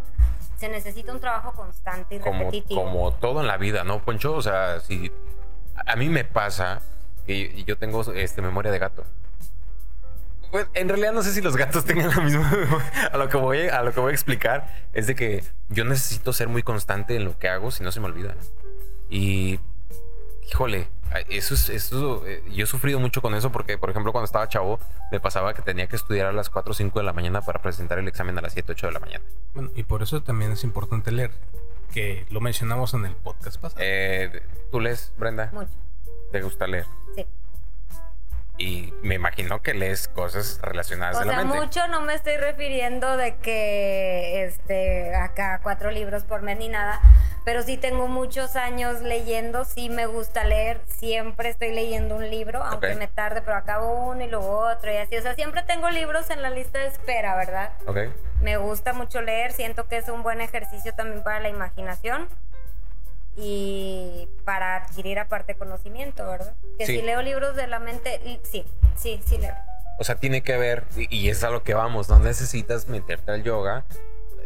[0.58, 2.84] se necesita un trabajo constante y como, repetitivo.
[2.84, 4.34] como todo en la vida, ¿no, Poncho?
[4.34, 5.10] O sea, si
[5.86, 6.82] a mí me pasa
[7.26, 9.04] que yo tengo este memoria de gato.
[10.50, 12.92] Pues, en realidad no sé si los gatos tengan la misma memoria.
[13.12, 16.32] A lo que voy a lo que voy a explicar es de que yo necesito
[16.32, 18.36] ser muy constante en lo que hago si no se me olvida.
[19.08, 19.60] Y
[20.48, 20.88] híjole,
[21.28, 24.48] eso es eso eh, yo he sufrido mucho con eso porque por ejemplo cuando estaba
[24.48, 24.78] chavo
[25.10, 27.60] me pasaba que tenía que estudiar a las 4 o 5 de la mañana para
[27.62, 29.24] presentar el examen a las 7 8 de la mañana.
[29.54, 31.30] Bueno, y por eso también es importante leer,
[31.92, 33.80] que lo mencionamos en el podcast pasado.
[33.84, 35.50] Eh, ¿Tú lees, Brenda?
[35.52, 35.70] Mucho,
[36.32, 36.86] ¿Te gusta leer?
[37.14, 37.24] sí.
[38.58, 41.60] Y me imagino que lees cosas relacionadas O de la sea, mente.
[41.60, 46.98] mucho no me estoy refiriendo de que este acá cuatro libros por mes ni nada,
[47.46, 52.60] pero sí tengo muchos años leyendo, sí me gusta leer, siempre estoy leyendo un libro,
[52.60, 55.88] aunque me tarde, pero acabo uno y luego otro y así, o sea, siempre tengo
[55.90, 57.70] libros en la lista de espera, ¿verdad?
[57.86, 57.98] Ok.
[58.40, 62.28] Me gusta mucho leer, siento que es un buen ejercicio también para la imaginación
[63.36, 66.52] y para adquirir aparte conocimiento, ¿verdad?
[66.80, 66.96] Que Sí.
[66.98, 68.64] si leo libros de la mente, sí,
[68.96, 69.54] sí, sí leo.
[70.00, 73.44] O sea, tiene que ver, y es a lo que vamos, no necesitas meterte al
[73.44, 73.84] yoga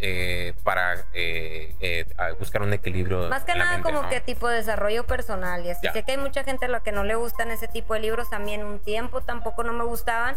[0.03, 2.07] eh, para eh, eh,
[2.39, 3.29] buscar un equilibrio.
[3.29, 4.09] Más que nada mente, como ¿no?
[4.09, 5.81] que tipo de desarrollo personal y así.
[5.83, 5.93] Ya.
[5.93, 8.33] Sé que hay mucha gente a la que no le gustan ese tipo de libros,
[8.33, 10.37] a mí en un tiempo tampoco no me gustaban,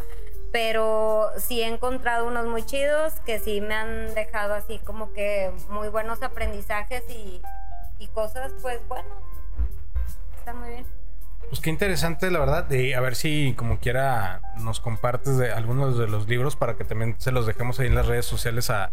[0.51, 5.51] pero sí he encontrado unos muy chidos que sí me han dejado así como que
[5.69, 7.41] muy buenos aprendizajes y,
[7.99, 9.09] y cosas, pues bueno,
[10.37, 10.85] está muy bien.
[11.47, 12.69] Pues qué interesante, la verdad.
[12.71, 16.83] Y a ver si, como quiera, nos compartes de algunos de los libros para que
[16.83, 18.91] también se los dejemos ahí en las redes sociales a,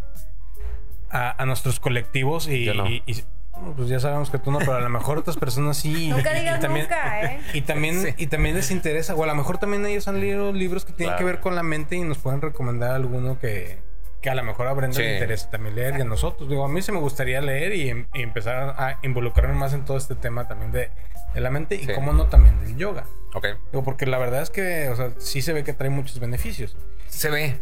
[1.11, 2.47] a, a nuestros colectivos.
[2.47, 2.87] Y, Yo no.
[2.89, 5.77] y- y- bueno, pues ya sabemos que tú no, pero a lo mejor otras personas
[5.77, 6.05] sí.
[6.07, 7.41] y- Nunca y- y digas también, nunca, ¿eh?
[7.53, 8.13] Y también, Sí.
[8.17, 11.11] y también les interesa, o a lo mejor también ellos han leído libros que tienen
[11.13, 11.19] Claro.
[11.19, 13.79] que ver con la mente y nos pueden recomendar alguno que,
[14.21, 15.01] que a lo mejor a Brenda Sí.
[15.03, 16.47] le interesa también leer y a nosotros.
[16.49, 19.83] Digo, a mí sí me gustaría leer y, em- y empezar a involucrarme más en
[19.83, 20.89] todo este tema también de,
[21.33, 21.91] de la mente y, Sí.
[21.93, 23.03] cómo no, también del yoga.
[23.33, 23.47] Ok.
[23.71, 26.75] Digo, porque la verdad es que, o sea, sí se ve que trae muchos beneficios.
[27.07, 27.57] Se ve.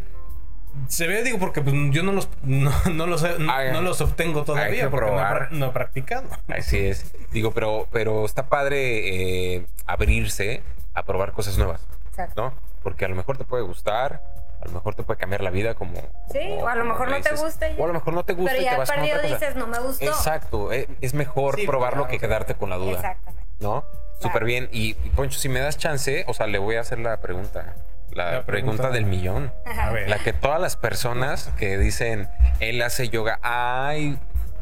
[0.88, 4.40] Se ve, digo, porque pues, yo no los, no, no los, no, no los obtengo
[4.40, 6.28] hay todavía que porque no no he practicado.
[6.48, 7.12] Así es.
[7.32, 10.64] Digo, pero, pero está padre eh, abrirse
[10.94, 12.42] a probar cosas nuevas, Exacto.
[12.42, 12.54] ¿no?
[12.84, 14.24] Porque a lo mejor te puede gustar,
[14.62, 15.96] a lo mejor te puede cambiar la vida como...
[16.32, 17.42] Sí, como- o a lo mejor no te dices.
[17.42, 17.80] gusta y.
[17.80, 19.30] O a lo mejor no te gusta Pero y te ya vas con perdido otra
[19.30, 19.40] cosa.
[19.40, 20.06] dices, no me gustó.
[20.06, 23.44] Exacto, eh, es mejor Sí, probarlo claro, que quedarte con la duda, Exactamente.
[23.60, 23.84] ¿no?
[24.20, 24.68] Súper bien.
[24.74, 27.76] Y, y, Poncho, si me das chance, o sea, le voy a hacer la pregunta.
[28.12, 28.90] La, La pregunta, pregunta.
[28.92, 29.54] del millón.
[29.66, 30.10] A ver.
[30.10, 32.28] La que todas las personas que dicen,
[32.60, 34.18] él hace yoga, ay,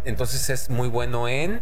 [0.06, 1.62] entonces es muy bueno en...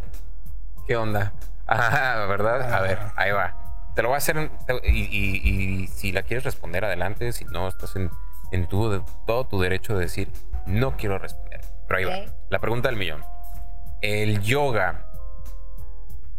[0.88, 1.33] ¿Qué onda?
[1.67, 2.71] Ah, ¿verdad?
[2.73, 3.91] A ver, ahí va.
[3.95, 4.51] Te lo voy a hacer
[4.83, 7.31] y, y- y si la quieres responder, adelante.
[7.33, 8.11] Si no, estás en,
[8.51, 10.29] en tu, todo tu derecho de decir,
[10.67, 11.61] no quiero responder.
[11.88, 12.31] Pero ahí va.
[12.49, 13.25] La pregunta del millón.
[14.01, 15.07] ¿El yoga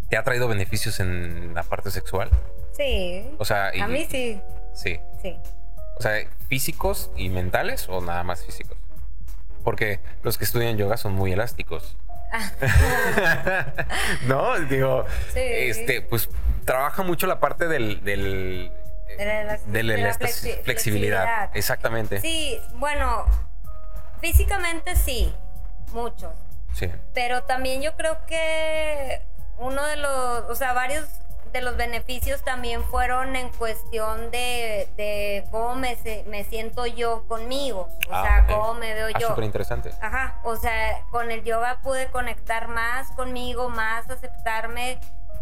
[0.08, 2.30] te ha traído beneficios en la parte sexual?
[2.72, 3.28] Sí.
[3.38, 4.40] O sea, y- a mí sí,
[4.74, 5.00] Sí.
[5.30, 5.38] Sí.
[5.98, 6.12] O sea,
[6.48, 8.76] físicos y mentales o nada más físicos.
[9.64, 11.96] Porque los que estudian yoga son muy elásticos.
[14.26, 15.40] no, digo, Sí.
[15.40, 16.28] este, pues
[16.64, 18.70] trabaja mucho la parte del, del
[19.16, 20.64] De la elas- de la de la elastic- flexi- flexibilidad.
[20.64, 21.50] flexibilidad.
[21.56, 22.20] Exactamente.
[22.20, 23.24] Sí, bueno,
[24.20, 25.32] físicamente sí,
[25.92, 26.32] muchos.
[26.74, 26.90] Sí.
[27.14, 29.22] Pero también yo creo que
[29.58, 31.04] uno de los, o sea, varios
[31.52, 37.88] de los beneficios también fueron en cuestión de, de cómo me, me siento yo conmigo,
[38.08, 39.28] o Ah, sea, cómo me veo Ah, yo.
[39.28, 39.90] súper interesante.
[40.00, 44.98] Ajá, o sea, con el yoga pude conectar más conmigo, más aceptarme,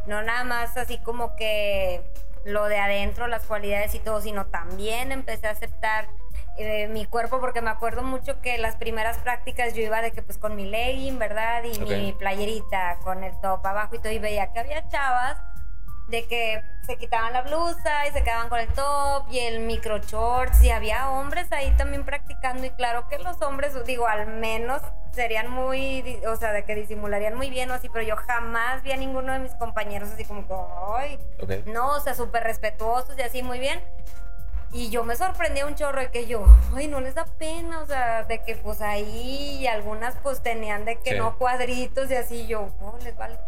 [0.06, 2.02] no nada más así como que
[2.44, 6.08] lo de adentro, las cualidades y todo, sino también empecé a aceptar
[6.56, 10.22] eh, mi cuerpo porque me acuerdo mucho que las primeras prácticas yo iba de que
[10.22, 11.64] pues con mi legging, ¿verdad?
[11.64, 15.36] Y mi playerita con el top abajo y todo y veía que había chavas
[16.08, 19.98] de que se quitaban la blusa y se quedaban con el top y el micro
[19.98, 24.82] shorts y había hombres ahí también practicando y claro que los hombres, digo, al menos
[25.12, 28.92] serían muy, o sea, de que disimularían muy bien o así, pero yo jamás vi
[28.92, 30.44] a ninguno de mis compañeros así como,
[30.94, 31.18] ay,
[31.66, 33.82] no, o sea, súper respetuosos y así muy bien.
[34.72, 36.44] Y yo me sorprendía un chorro de que yo,
[36.74, 40.96] ay, no les da pena, o sea, de que pues ahí algunas pues tenían de
[40.96, 43.38] que no cuadritos y así, yo, oh, les vale.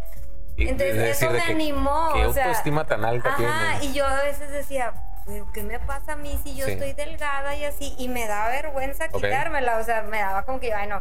[0.57, 2.11] Entonces eso me animó.
[2.15, 4.95] Qué o sea, autoestima tan alta ajá, Y yo a veces decía,
[5.27, 7.95] pero ¿qué me pasa a mí si yo estoy delgada y así?
[7.99, 10.99] Y me da vergüenza quitármela, o sea, me daba como que, ay, no.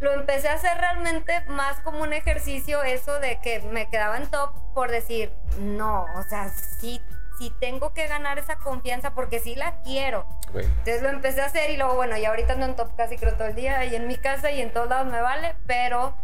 [0.00, 4.28] Lo empecé a hacer realmente más como un ejercicio, eso de que me quedaba en
[4.28, 7.00] top por decir, no, o sea, sí
[7.38, 10.26] si tengo que ganar esa confianza porque sí la quiero.
[10.52, 13.34] Entonces lo empecé a hacer y luego, bueno, y ahorita ando en top casi creo
[13.34, 16.14] todo el día y en mi casa y en todos lados me vale, pero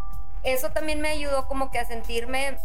[0.44, 2.58] eso también me ayudó como que a sentirme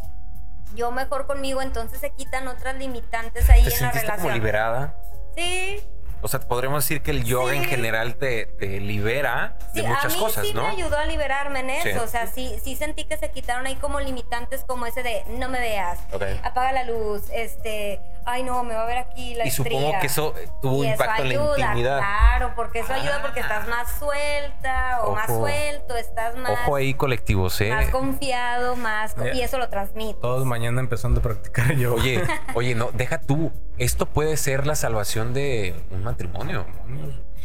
[0.75, 4.17] yo mejor conmigo, entonces se quitan otras limitantes ahí en la relación.
[4.17, 4.95] como liberada?
[5.35, 5.83] Sí,
[6.21, 10.09] o sea, podríamos decir que el yoga en general te, te libera de muchas a
[10.09, 10.63] mí cosas, sí ¿no?
[10.63, 12.03] me ayudó a liberarme en eso.
[12.03, 15.49] O sea, sí, sí sentí que se quitaron ahí como limitantes como ese de no
[15.49, 15.99] me veas,
[16.43, 20.07] apaga la luz, este, ay no, me va a ver aquí la Y supongo que
[20.07, 21.97] eso tuvo impacto en la intimidad.
[21.99, 26.51] Claro, porque eso ayuda porque estás más suelta o más suelto, estás más.
[26.51, 27.69] Ojo ahí, colectivos, ¿eh?
[27.69, 29.15] Más confiado, más.
[29.33, 30.19] Y eso lo transmite.
[30.19, 32.01] Todos mañana empezando a practicar yoga.
[32.01, 33.51] Oye, oye, no, deja tú.
[33.79, 36.65] Esto puede ser la salvación de un matrimonio.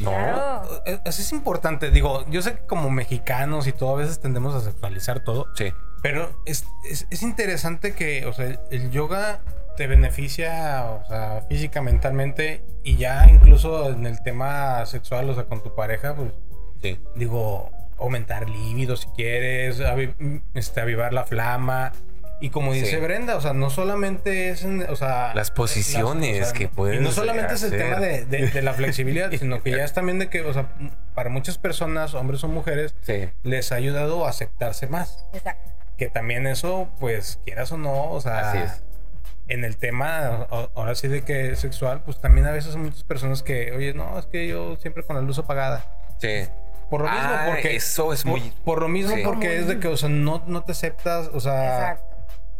[0.01, 0.63] No.
[0.85, 1.91] Eso es importante.
[1.91, 5.47] Digo, yo sé que como mexicanos y todo, a veces tendemos a sexualizar todo.
[5.55, 5.73] Sí.
[6.03, 9.41] Pero es, es, interesante que, o sea, el yoga
[9.77, 15.45] te beneficia, o sea, física, mentalmente, y ya incluso en el tema sexual, o sea,
[15.45, 16.33] con tu pareja, pues,
[16.83, 17.01] sí.
[17.15, 19.81] digo, aumentar líbido si quieres,
[20.53, 21.93] este, avivar la flama.
[22.41, 25.33] Y como dice Brenda, o sea, no solamente es, o sea...
[25.35, 27.03] Las posiciones que pueden...
[27.03, 30.43] No solamente es el tema de, la flexibilidad, sino que ya es también de que,
[30.43, 30.69] o sea,
[31.15, 32.95] para muchas personas, hombres o mujeres,
[33.43, 35.25] les ha ayudado a aceptarse más.
[35.33, 35.71] Exacto.
[35.97, 38.79] Que también eso, pues, quieras o no, o sea...
[39.47, 43.05] En el tema, ahora sí de que es sexual, pues también a veces hay muchas
[43.05, 45.85] personas que, oye, no, es que yo siempre con la luz apagada.
[46.19, 46.49] Sí.
[46.89, 47.77] Por lo mismo, ah, porque.
[47.77, 48.55] Eso es muy.
[48.65, 51.91] Por, lo mismo, porque es de que, o sea, no, no te aceptas, o sea.
[51.91, 52.14] Exacto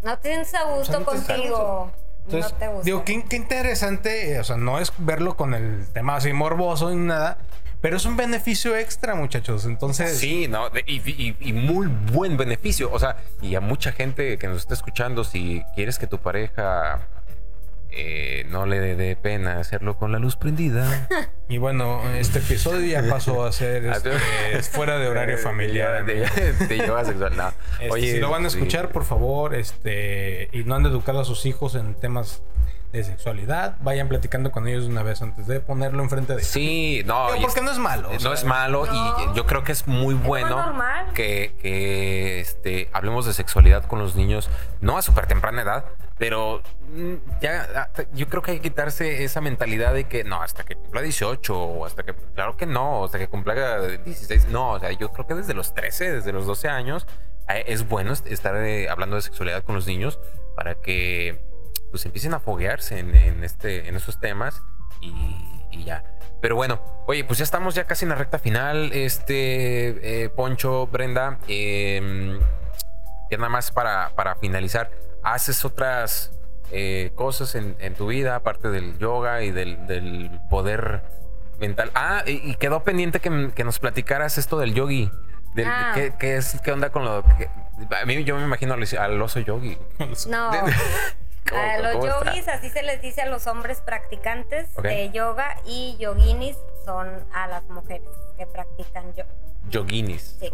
[0.05, 1.91] no tienes a gusto contigo.
[2.27, 2.83] no te gusta.
[2.85, 7.39] Digo, qué, interesante, o sea, no es verlo con el tema así morboso ni nada,
[7.81, 9.67] pero es un beneficio extra, muchachos.
[9.67, 10.19] Entonces.
[10.19, 12.91] Sí, no, y, y, muy buen beneficio.
[12.93, 17.07] O sea, y a mucha gente que nos está escuchando, si quieres que tu pareja
[17.97, 21.09] eh, no le dé pena hacerlo con la luz prendida.
[21.47, 24.13] Y bueno, este episodio ya pasó a ser este,
[24.63, 26.03] fuera de horario familiar.
[26.07, 27.53] De, sexual, no.
[27.73, 31.25] Este, Oye, si lo van a escuchar, por favor, este, y no han educado a
[31.27, 32.43] sus hijos en temas
[32.95, 36.51] de sexualidad, vayan platicando con ellos una vez antes de ponerlo enfrente de ellos.
[36.51, 37.27] Sí, no.
[37.41, 38.11] porque no es malo.
[38.23, 40.73] No es malo y yo creo que es muy bueno
[41.13, 44.49] que, que este, hablemos de sexualidad con los niños,
[44.81, 45.85] no a súper temprana edad,
[46.19, 46.63] pero
[46.95, 50.77] mm, ya yo creo que hay que quitarse esa mentalidad de que no, hasta que
[50.77, 54.93] cumpla 18 o hasta que, claro que no, hasta que cumpla 16, no, o sea,
[54.93, 57.09] yo creo que desde los 13, desde los 12 años
[57.49, 60.21] eh, es bueno estar eh, hablando de sexualidad con los niños
[60.55, 61.54] para que
[61.95, 63.15] pues empiecen a foguearse en,
[63.45, 64.65] este, en esos temas
[65.01, 66.03] y, ya.
[66.41, 68.91] Pero bueno, oye, pues ya estamos ya casi en la recta final.
[68.93, 72.37] Este, eh, Poncho, Brenda, eh,
[73.31, 74.91] ya nada más para, para finalizar,
[75.23, 76.33] ¿haces otras
[76.73, 81.05] eh, cosas en, tu vida, aparte del yoga y del, poder
[81.61, 81.93] mental?
[81.95, 85.13] Ah, y, quedó pendiente que, nos platicaras esto del yogi.
[85.55, 85.93] Del, ah.
[86.19, 87.49] ¿qué, es, ¿Qué onda con lo que,
[87.95, 89.79] A mí yo me imagino al oso yogi.
[90.27, 90.51] No.
[91.53, 96.57] a los yogis, así se les dice a los hombres practicantes de yoga y yoginis
[96.85, 99.31] son a las mujeres que practican yoga.
[99.71, 100.37] Yoginis.
[100.41, 100.51] Sí.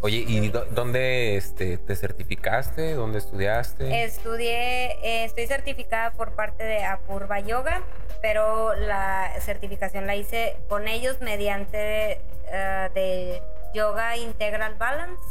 [0.00, 2.94] Oye, ¿y dónde este, te certificaste?
[2.94, 4.04] ¿Dónde estudiaste?
[4.04, 7.82] Estudié, eh, estoy certificada por parte de Apurva Yoga,
[8.22, 13.42] pero la certificación la hice con ellos mediante uh, de
[13.74, 15.22] Yoga Integral Balance.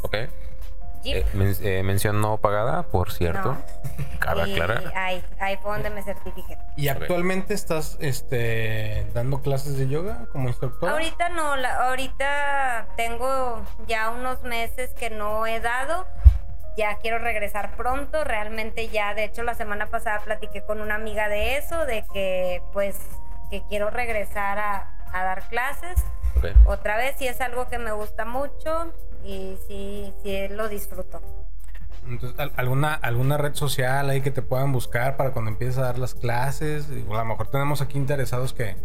[1.04, 3.56] Eh, eh, mención no pagada, por cierto.
[4.18, 4.92] Cabe aclarar.
[4.96, 6.58] Ahí, ahí fue donde me certifiqué.
[6.76, 10.90] ¿Y actualmente estás este, dando clases de yoga como instructor?
[10.90, 16.06] Ahorita no, ahorita tengo ya unos meses que no he dado.
[16.76, 18.24] Ya quiero regresar pronto.
[18.24, 22.62] Realmente ya, de hecho, la semana pasada platiqué con una amiga de eso, de que
[22.72, 22.96] pues
[23.50, 26.04] que quiero regresar a, dar clases.
[26.66, 28.92] Otra vez, si es algo que me gusta mucho
[29.24, 31.20] y sí, sí lo disfruto.
[32.06, 35.82] Entonces, al- ¿alguna, ¿alguna red social ahí que te puedan buscar para cuando empieces a
[35.82, 36.88] dar las clases?
[36.90, 38.76] Y, a lo mejor tenemos aquí interesados que,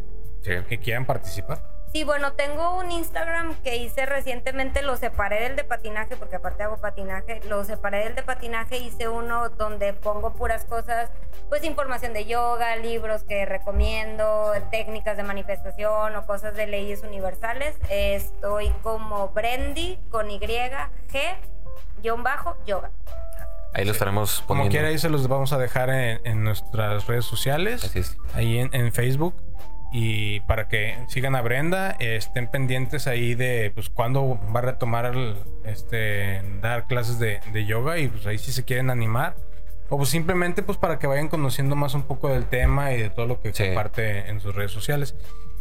[0.41, 0.51] Sí.
[0.67, 1.72] que quieran participar.
[1.93, 6.63] Sí, bueno, tengo un Instagram que hice recientemente, lo separé del de patinaje, porque aparte
[6.63, 11.11] hago patinaje, lo separé del de patinaje, hice uno donde pongo puras cosas,
[11.49, 17.75] pues información de yoga, libros que recomiendo, técnicas de manifestación o cosas de leyes universales.
[17.91, 21.35] Estoy como Brendy con Y, G,
[22.01, 22.89] guion bajo, yoga.
[23.75, 27.25] Ahí lo estaremos Como quiera, ahí se los vamos a dejar en, en nuestras redes
[27.25, 27.83] sociales.
[27.83, 28.17] Así es.
[28.33, 29.35] ahí en, en Facebook
[29.95, 34.63] y para que sigan a Brenda, eh, estén pendientes ahí de pues cuándo va a
[34.63, 35.35] retomar el,
[35.65, 39.35] este dar clases de, de yoga y pues ahí si se quieren animar
[39.89, 43.09] o pues simplemente pues para que vayan conociendo más un poco del tema y de
[43.11, 43.65] todo lo que Sí.
[43.65, 45.13] comparte en sus redes sociales.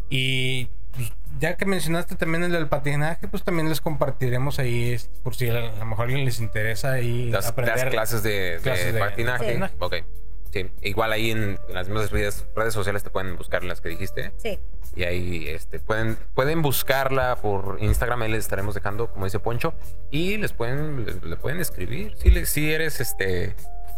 [0.08, 5.34] Y pues, ya que mencionaste también el del patinaje, pues también les compartiremos ahí por
[5.34, 8.94] si a lo mejor a alguien les interesa ahí Das, aprender clases de, de clases
[8.94, 9.44] de- patinaje.
[9.44, 9.74] de patinaje.
[9.78, 9.94] Ok.
[10.52, 10.70] Sí.
[10.82, 14.32] Igual ahí en, en las mismas redes, redes sociales te pueden buscar las que dijiste.
[14.36, 14.60] Sí.
[14.94, 19.72] Y ahí este, pueden, pueden buscarla por Instagram, ahí les estaremos dejando, como dice Poncho.
[20.10, 22.14] Y les pueden, le, le pueden escribir.
[22.18, 23.56] Si, le- si eres este.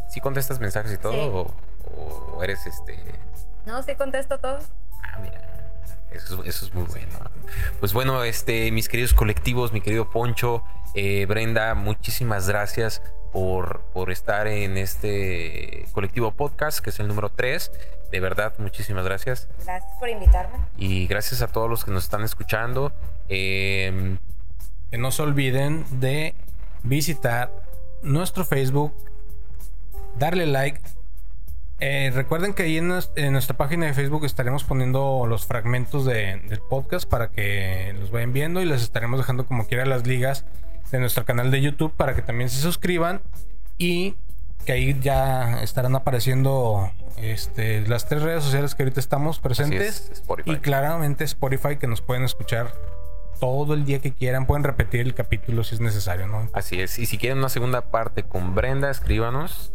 [0.09, 1.13] Si contestas mensajes y todo.
[1.13, 1.19] Sí.
[1.33, 2.97] O, o eres este.
[3.67, 4.65] No, sí contesto todos.
[5.03, 5.41] Ah, mira.
[6.13, 7.09] Eso, es- eso es muy bueno.
[7.81, 10.63] Pues bueno, este, mis queridos colectivos, mi querido Poncho,
[10.95, 13.03] eh, Brenda, muchísimas gracias
[13.35, 17.71] por, por estar en este colectivo podcast, que es el número 3.
[18.13, 19.49] De verdad, muchísimas gracias.
[19.65, 20.57] Gracias por invitarme.
[20.79, 22.93] Y gracias a todos los que nos están escuchando.
[23.29, 24.17] Eh,
[24.91, 26.35] que no se olviden de
[26.85, 27.51] visitar
[28.03, 28.95] nuestro Facebook,
[30.17, 30.81] darle like.
[31.81, 36.05] Eh, recuerden que ahí en, nues- en nuestra página de Facebook estaremos poniendo los fragmentos
[36.05, 40.07] de- del podcast para que los vayan viendo y les estaremos dejando como quiera las
[40.07, 40.45] ligas
[40.97, 43.21] de nuestro canal de YouTube para que también se suscriban
[43.79, 44.15] y
[44.65, 50.11] que ahí ya estarán apareciendo este, las tres redes sociales que ahorita estamos presentes es,
[50.21, 50.51] Spotify.
[50.53, 52.73] y claramente Spotify que nos pueden escuchar
[53.41, 54.47] todo el día que quieran.
[54.47, 56.49] Pueden repetir el capítulo si es necesario, ¿no?
[56.53, 56.99] Así es.
[56.99, 59.73] Y si quieren una segunda parte con Brenda, escríbanos.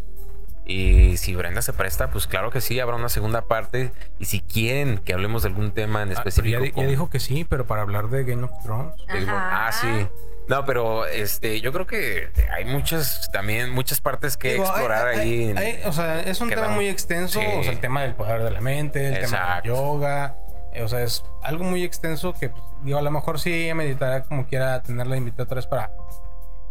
[0.65, 3.91] Y si Brenda se presta, pues claro que sí, habrá una segunda parte.
[4.19, 6.81] Y si quieren que hablemos de algún tema en Ah, específico.
[6.81, 8.93] ya, dijo que sí, pero para hablar de Game of Thrones.
[9.07, 9.67] Ajá.
[9.67, 10.07] Ah, sí.
[10.49, 15.19] No, pero este, yo creo que hay muchas, también muchas partes que Digo, explorar hay-
[15.19, 15.49] ahí.
[15.51, 17.39] en- hay- o sea, es un tema muy extenso.
[17.39, 17.45] Sí.
[17.59, 19.69] O sea, el tema del poder de la mente, el tema Exacto.
[19.69, 20.35] del yoga.
[20.73, 23.73] eh, O sea, es algo muy extenso que, pues, digo, a lo mejor sí ella
[23.75, 25.91] meditará como quiera tenerla invitada otra vez para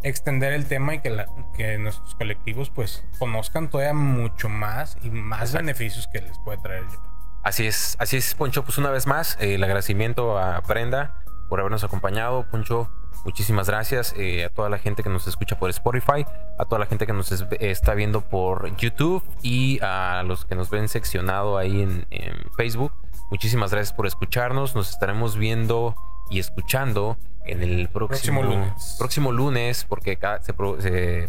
[0.02, 1.26] extender el tema y que, la-
[1.56, 5.58] que nuestros colectivos, pues, conozcan todavía mucho más y más Exacto.
[5.66, 7.10] beneficios que les puede traer el yoga.
[7.42, 8.64] Así es, así es, Poncho.
[8.64, 12.46] Pues una vez más, eh, el agradecimiento a Brenda por habernos acompañado.
[12.48, 12.90] Poncho,
[13.24, 14.14] muchísimas gracias.
[14.16, 16.24] eh, a toda la gente que nos escucha por Spotify,
[16.58, 20.54] a toda la gente que nos es- está viendo por YouTube y a los que
[20.54, 22.92] nos ven seccionado ahí en, en Facebook.
[23.30, 24.74] Muchísimas gracias por escucharnos.
[24.74, 25.94] Nos estaremos viendo
[26.30, 28.96] y escuchando en el próximo, Próximo lunes.
[28.98, 30.52] próximo lunes, porque cada- se,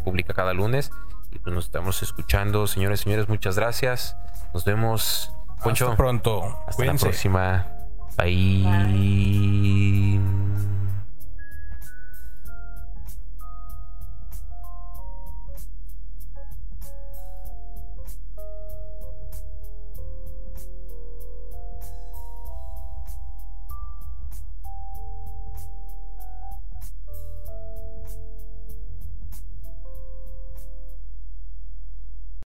[0.03, 0.91] publica cada lunes.
[1.31, 3.29] Y pues nos estamos escuchando, señores, señores.
[3.29, 4.15] Muchas gracias.
[4.53, 5.31] Nos vemos.
[5.63, 5.85] Poncho.
[5.85, 6.43] Hasta pronto.
[6.67, 7.05] Hasta Cuídense.
[7.05, 7.67] la próxima.
[8.17, 8.63] Bye.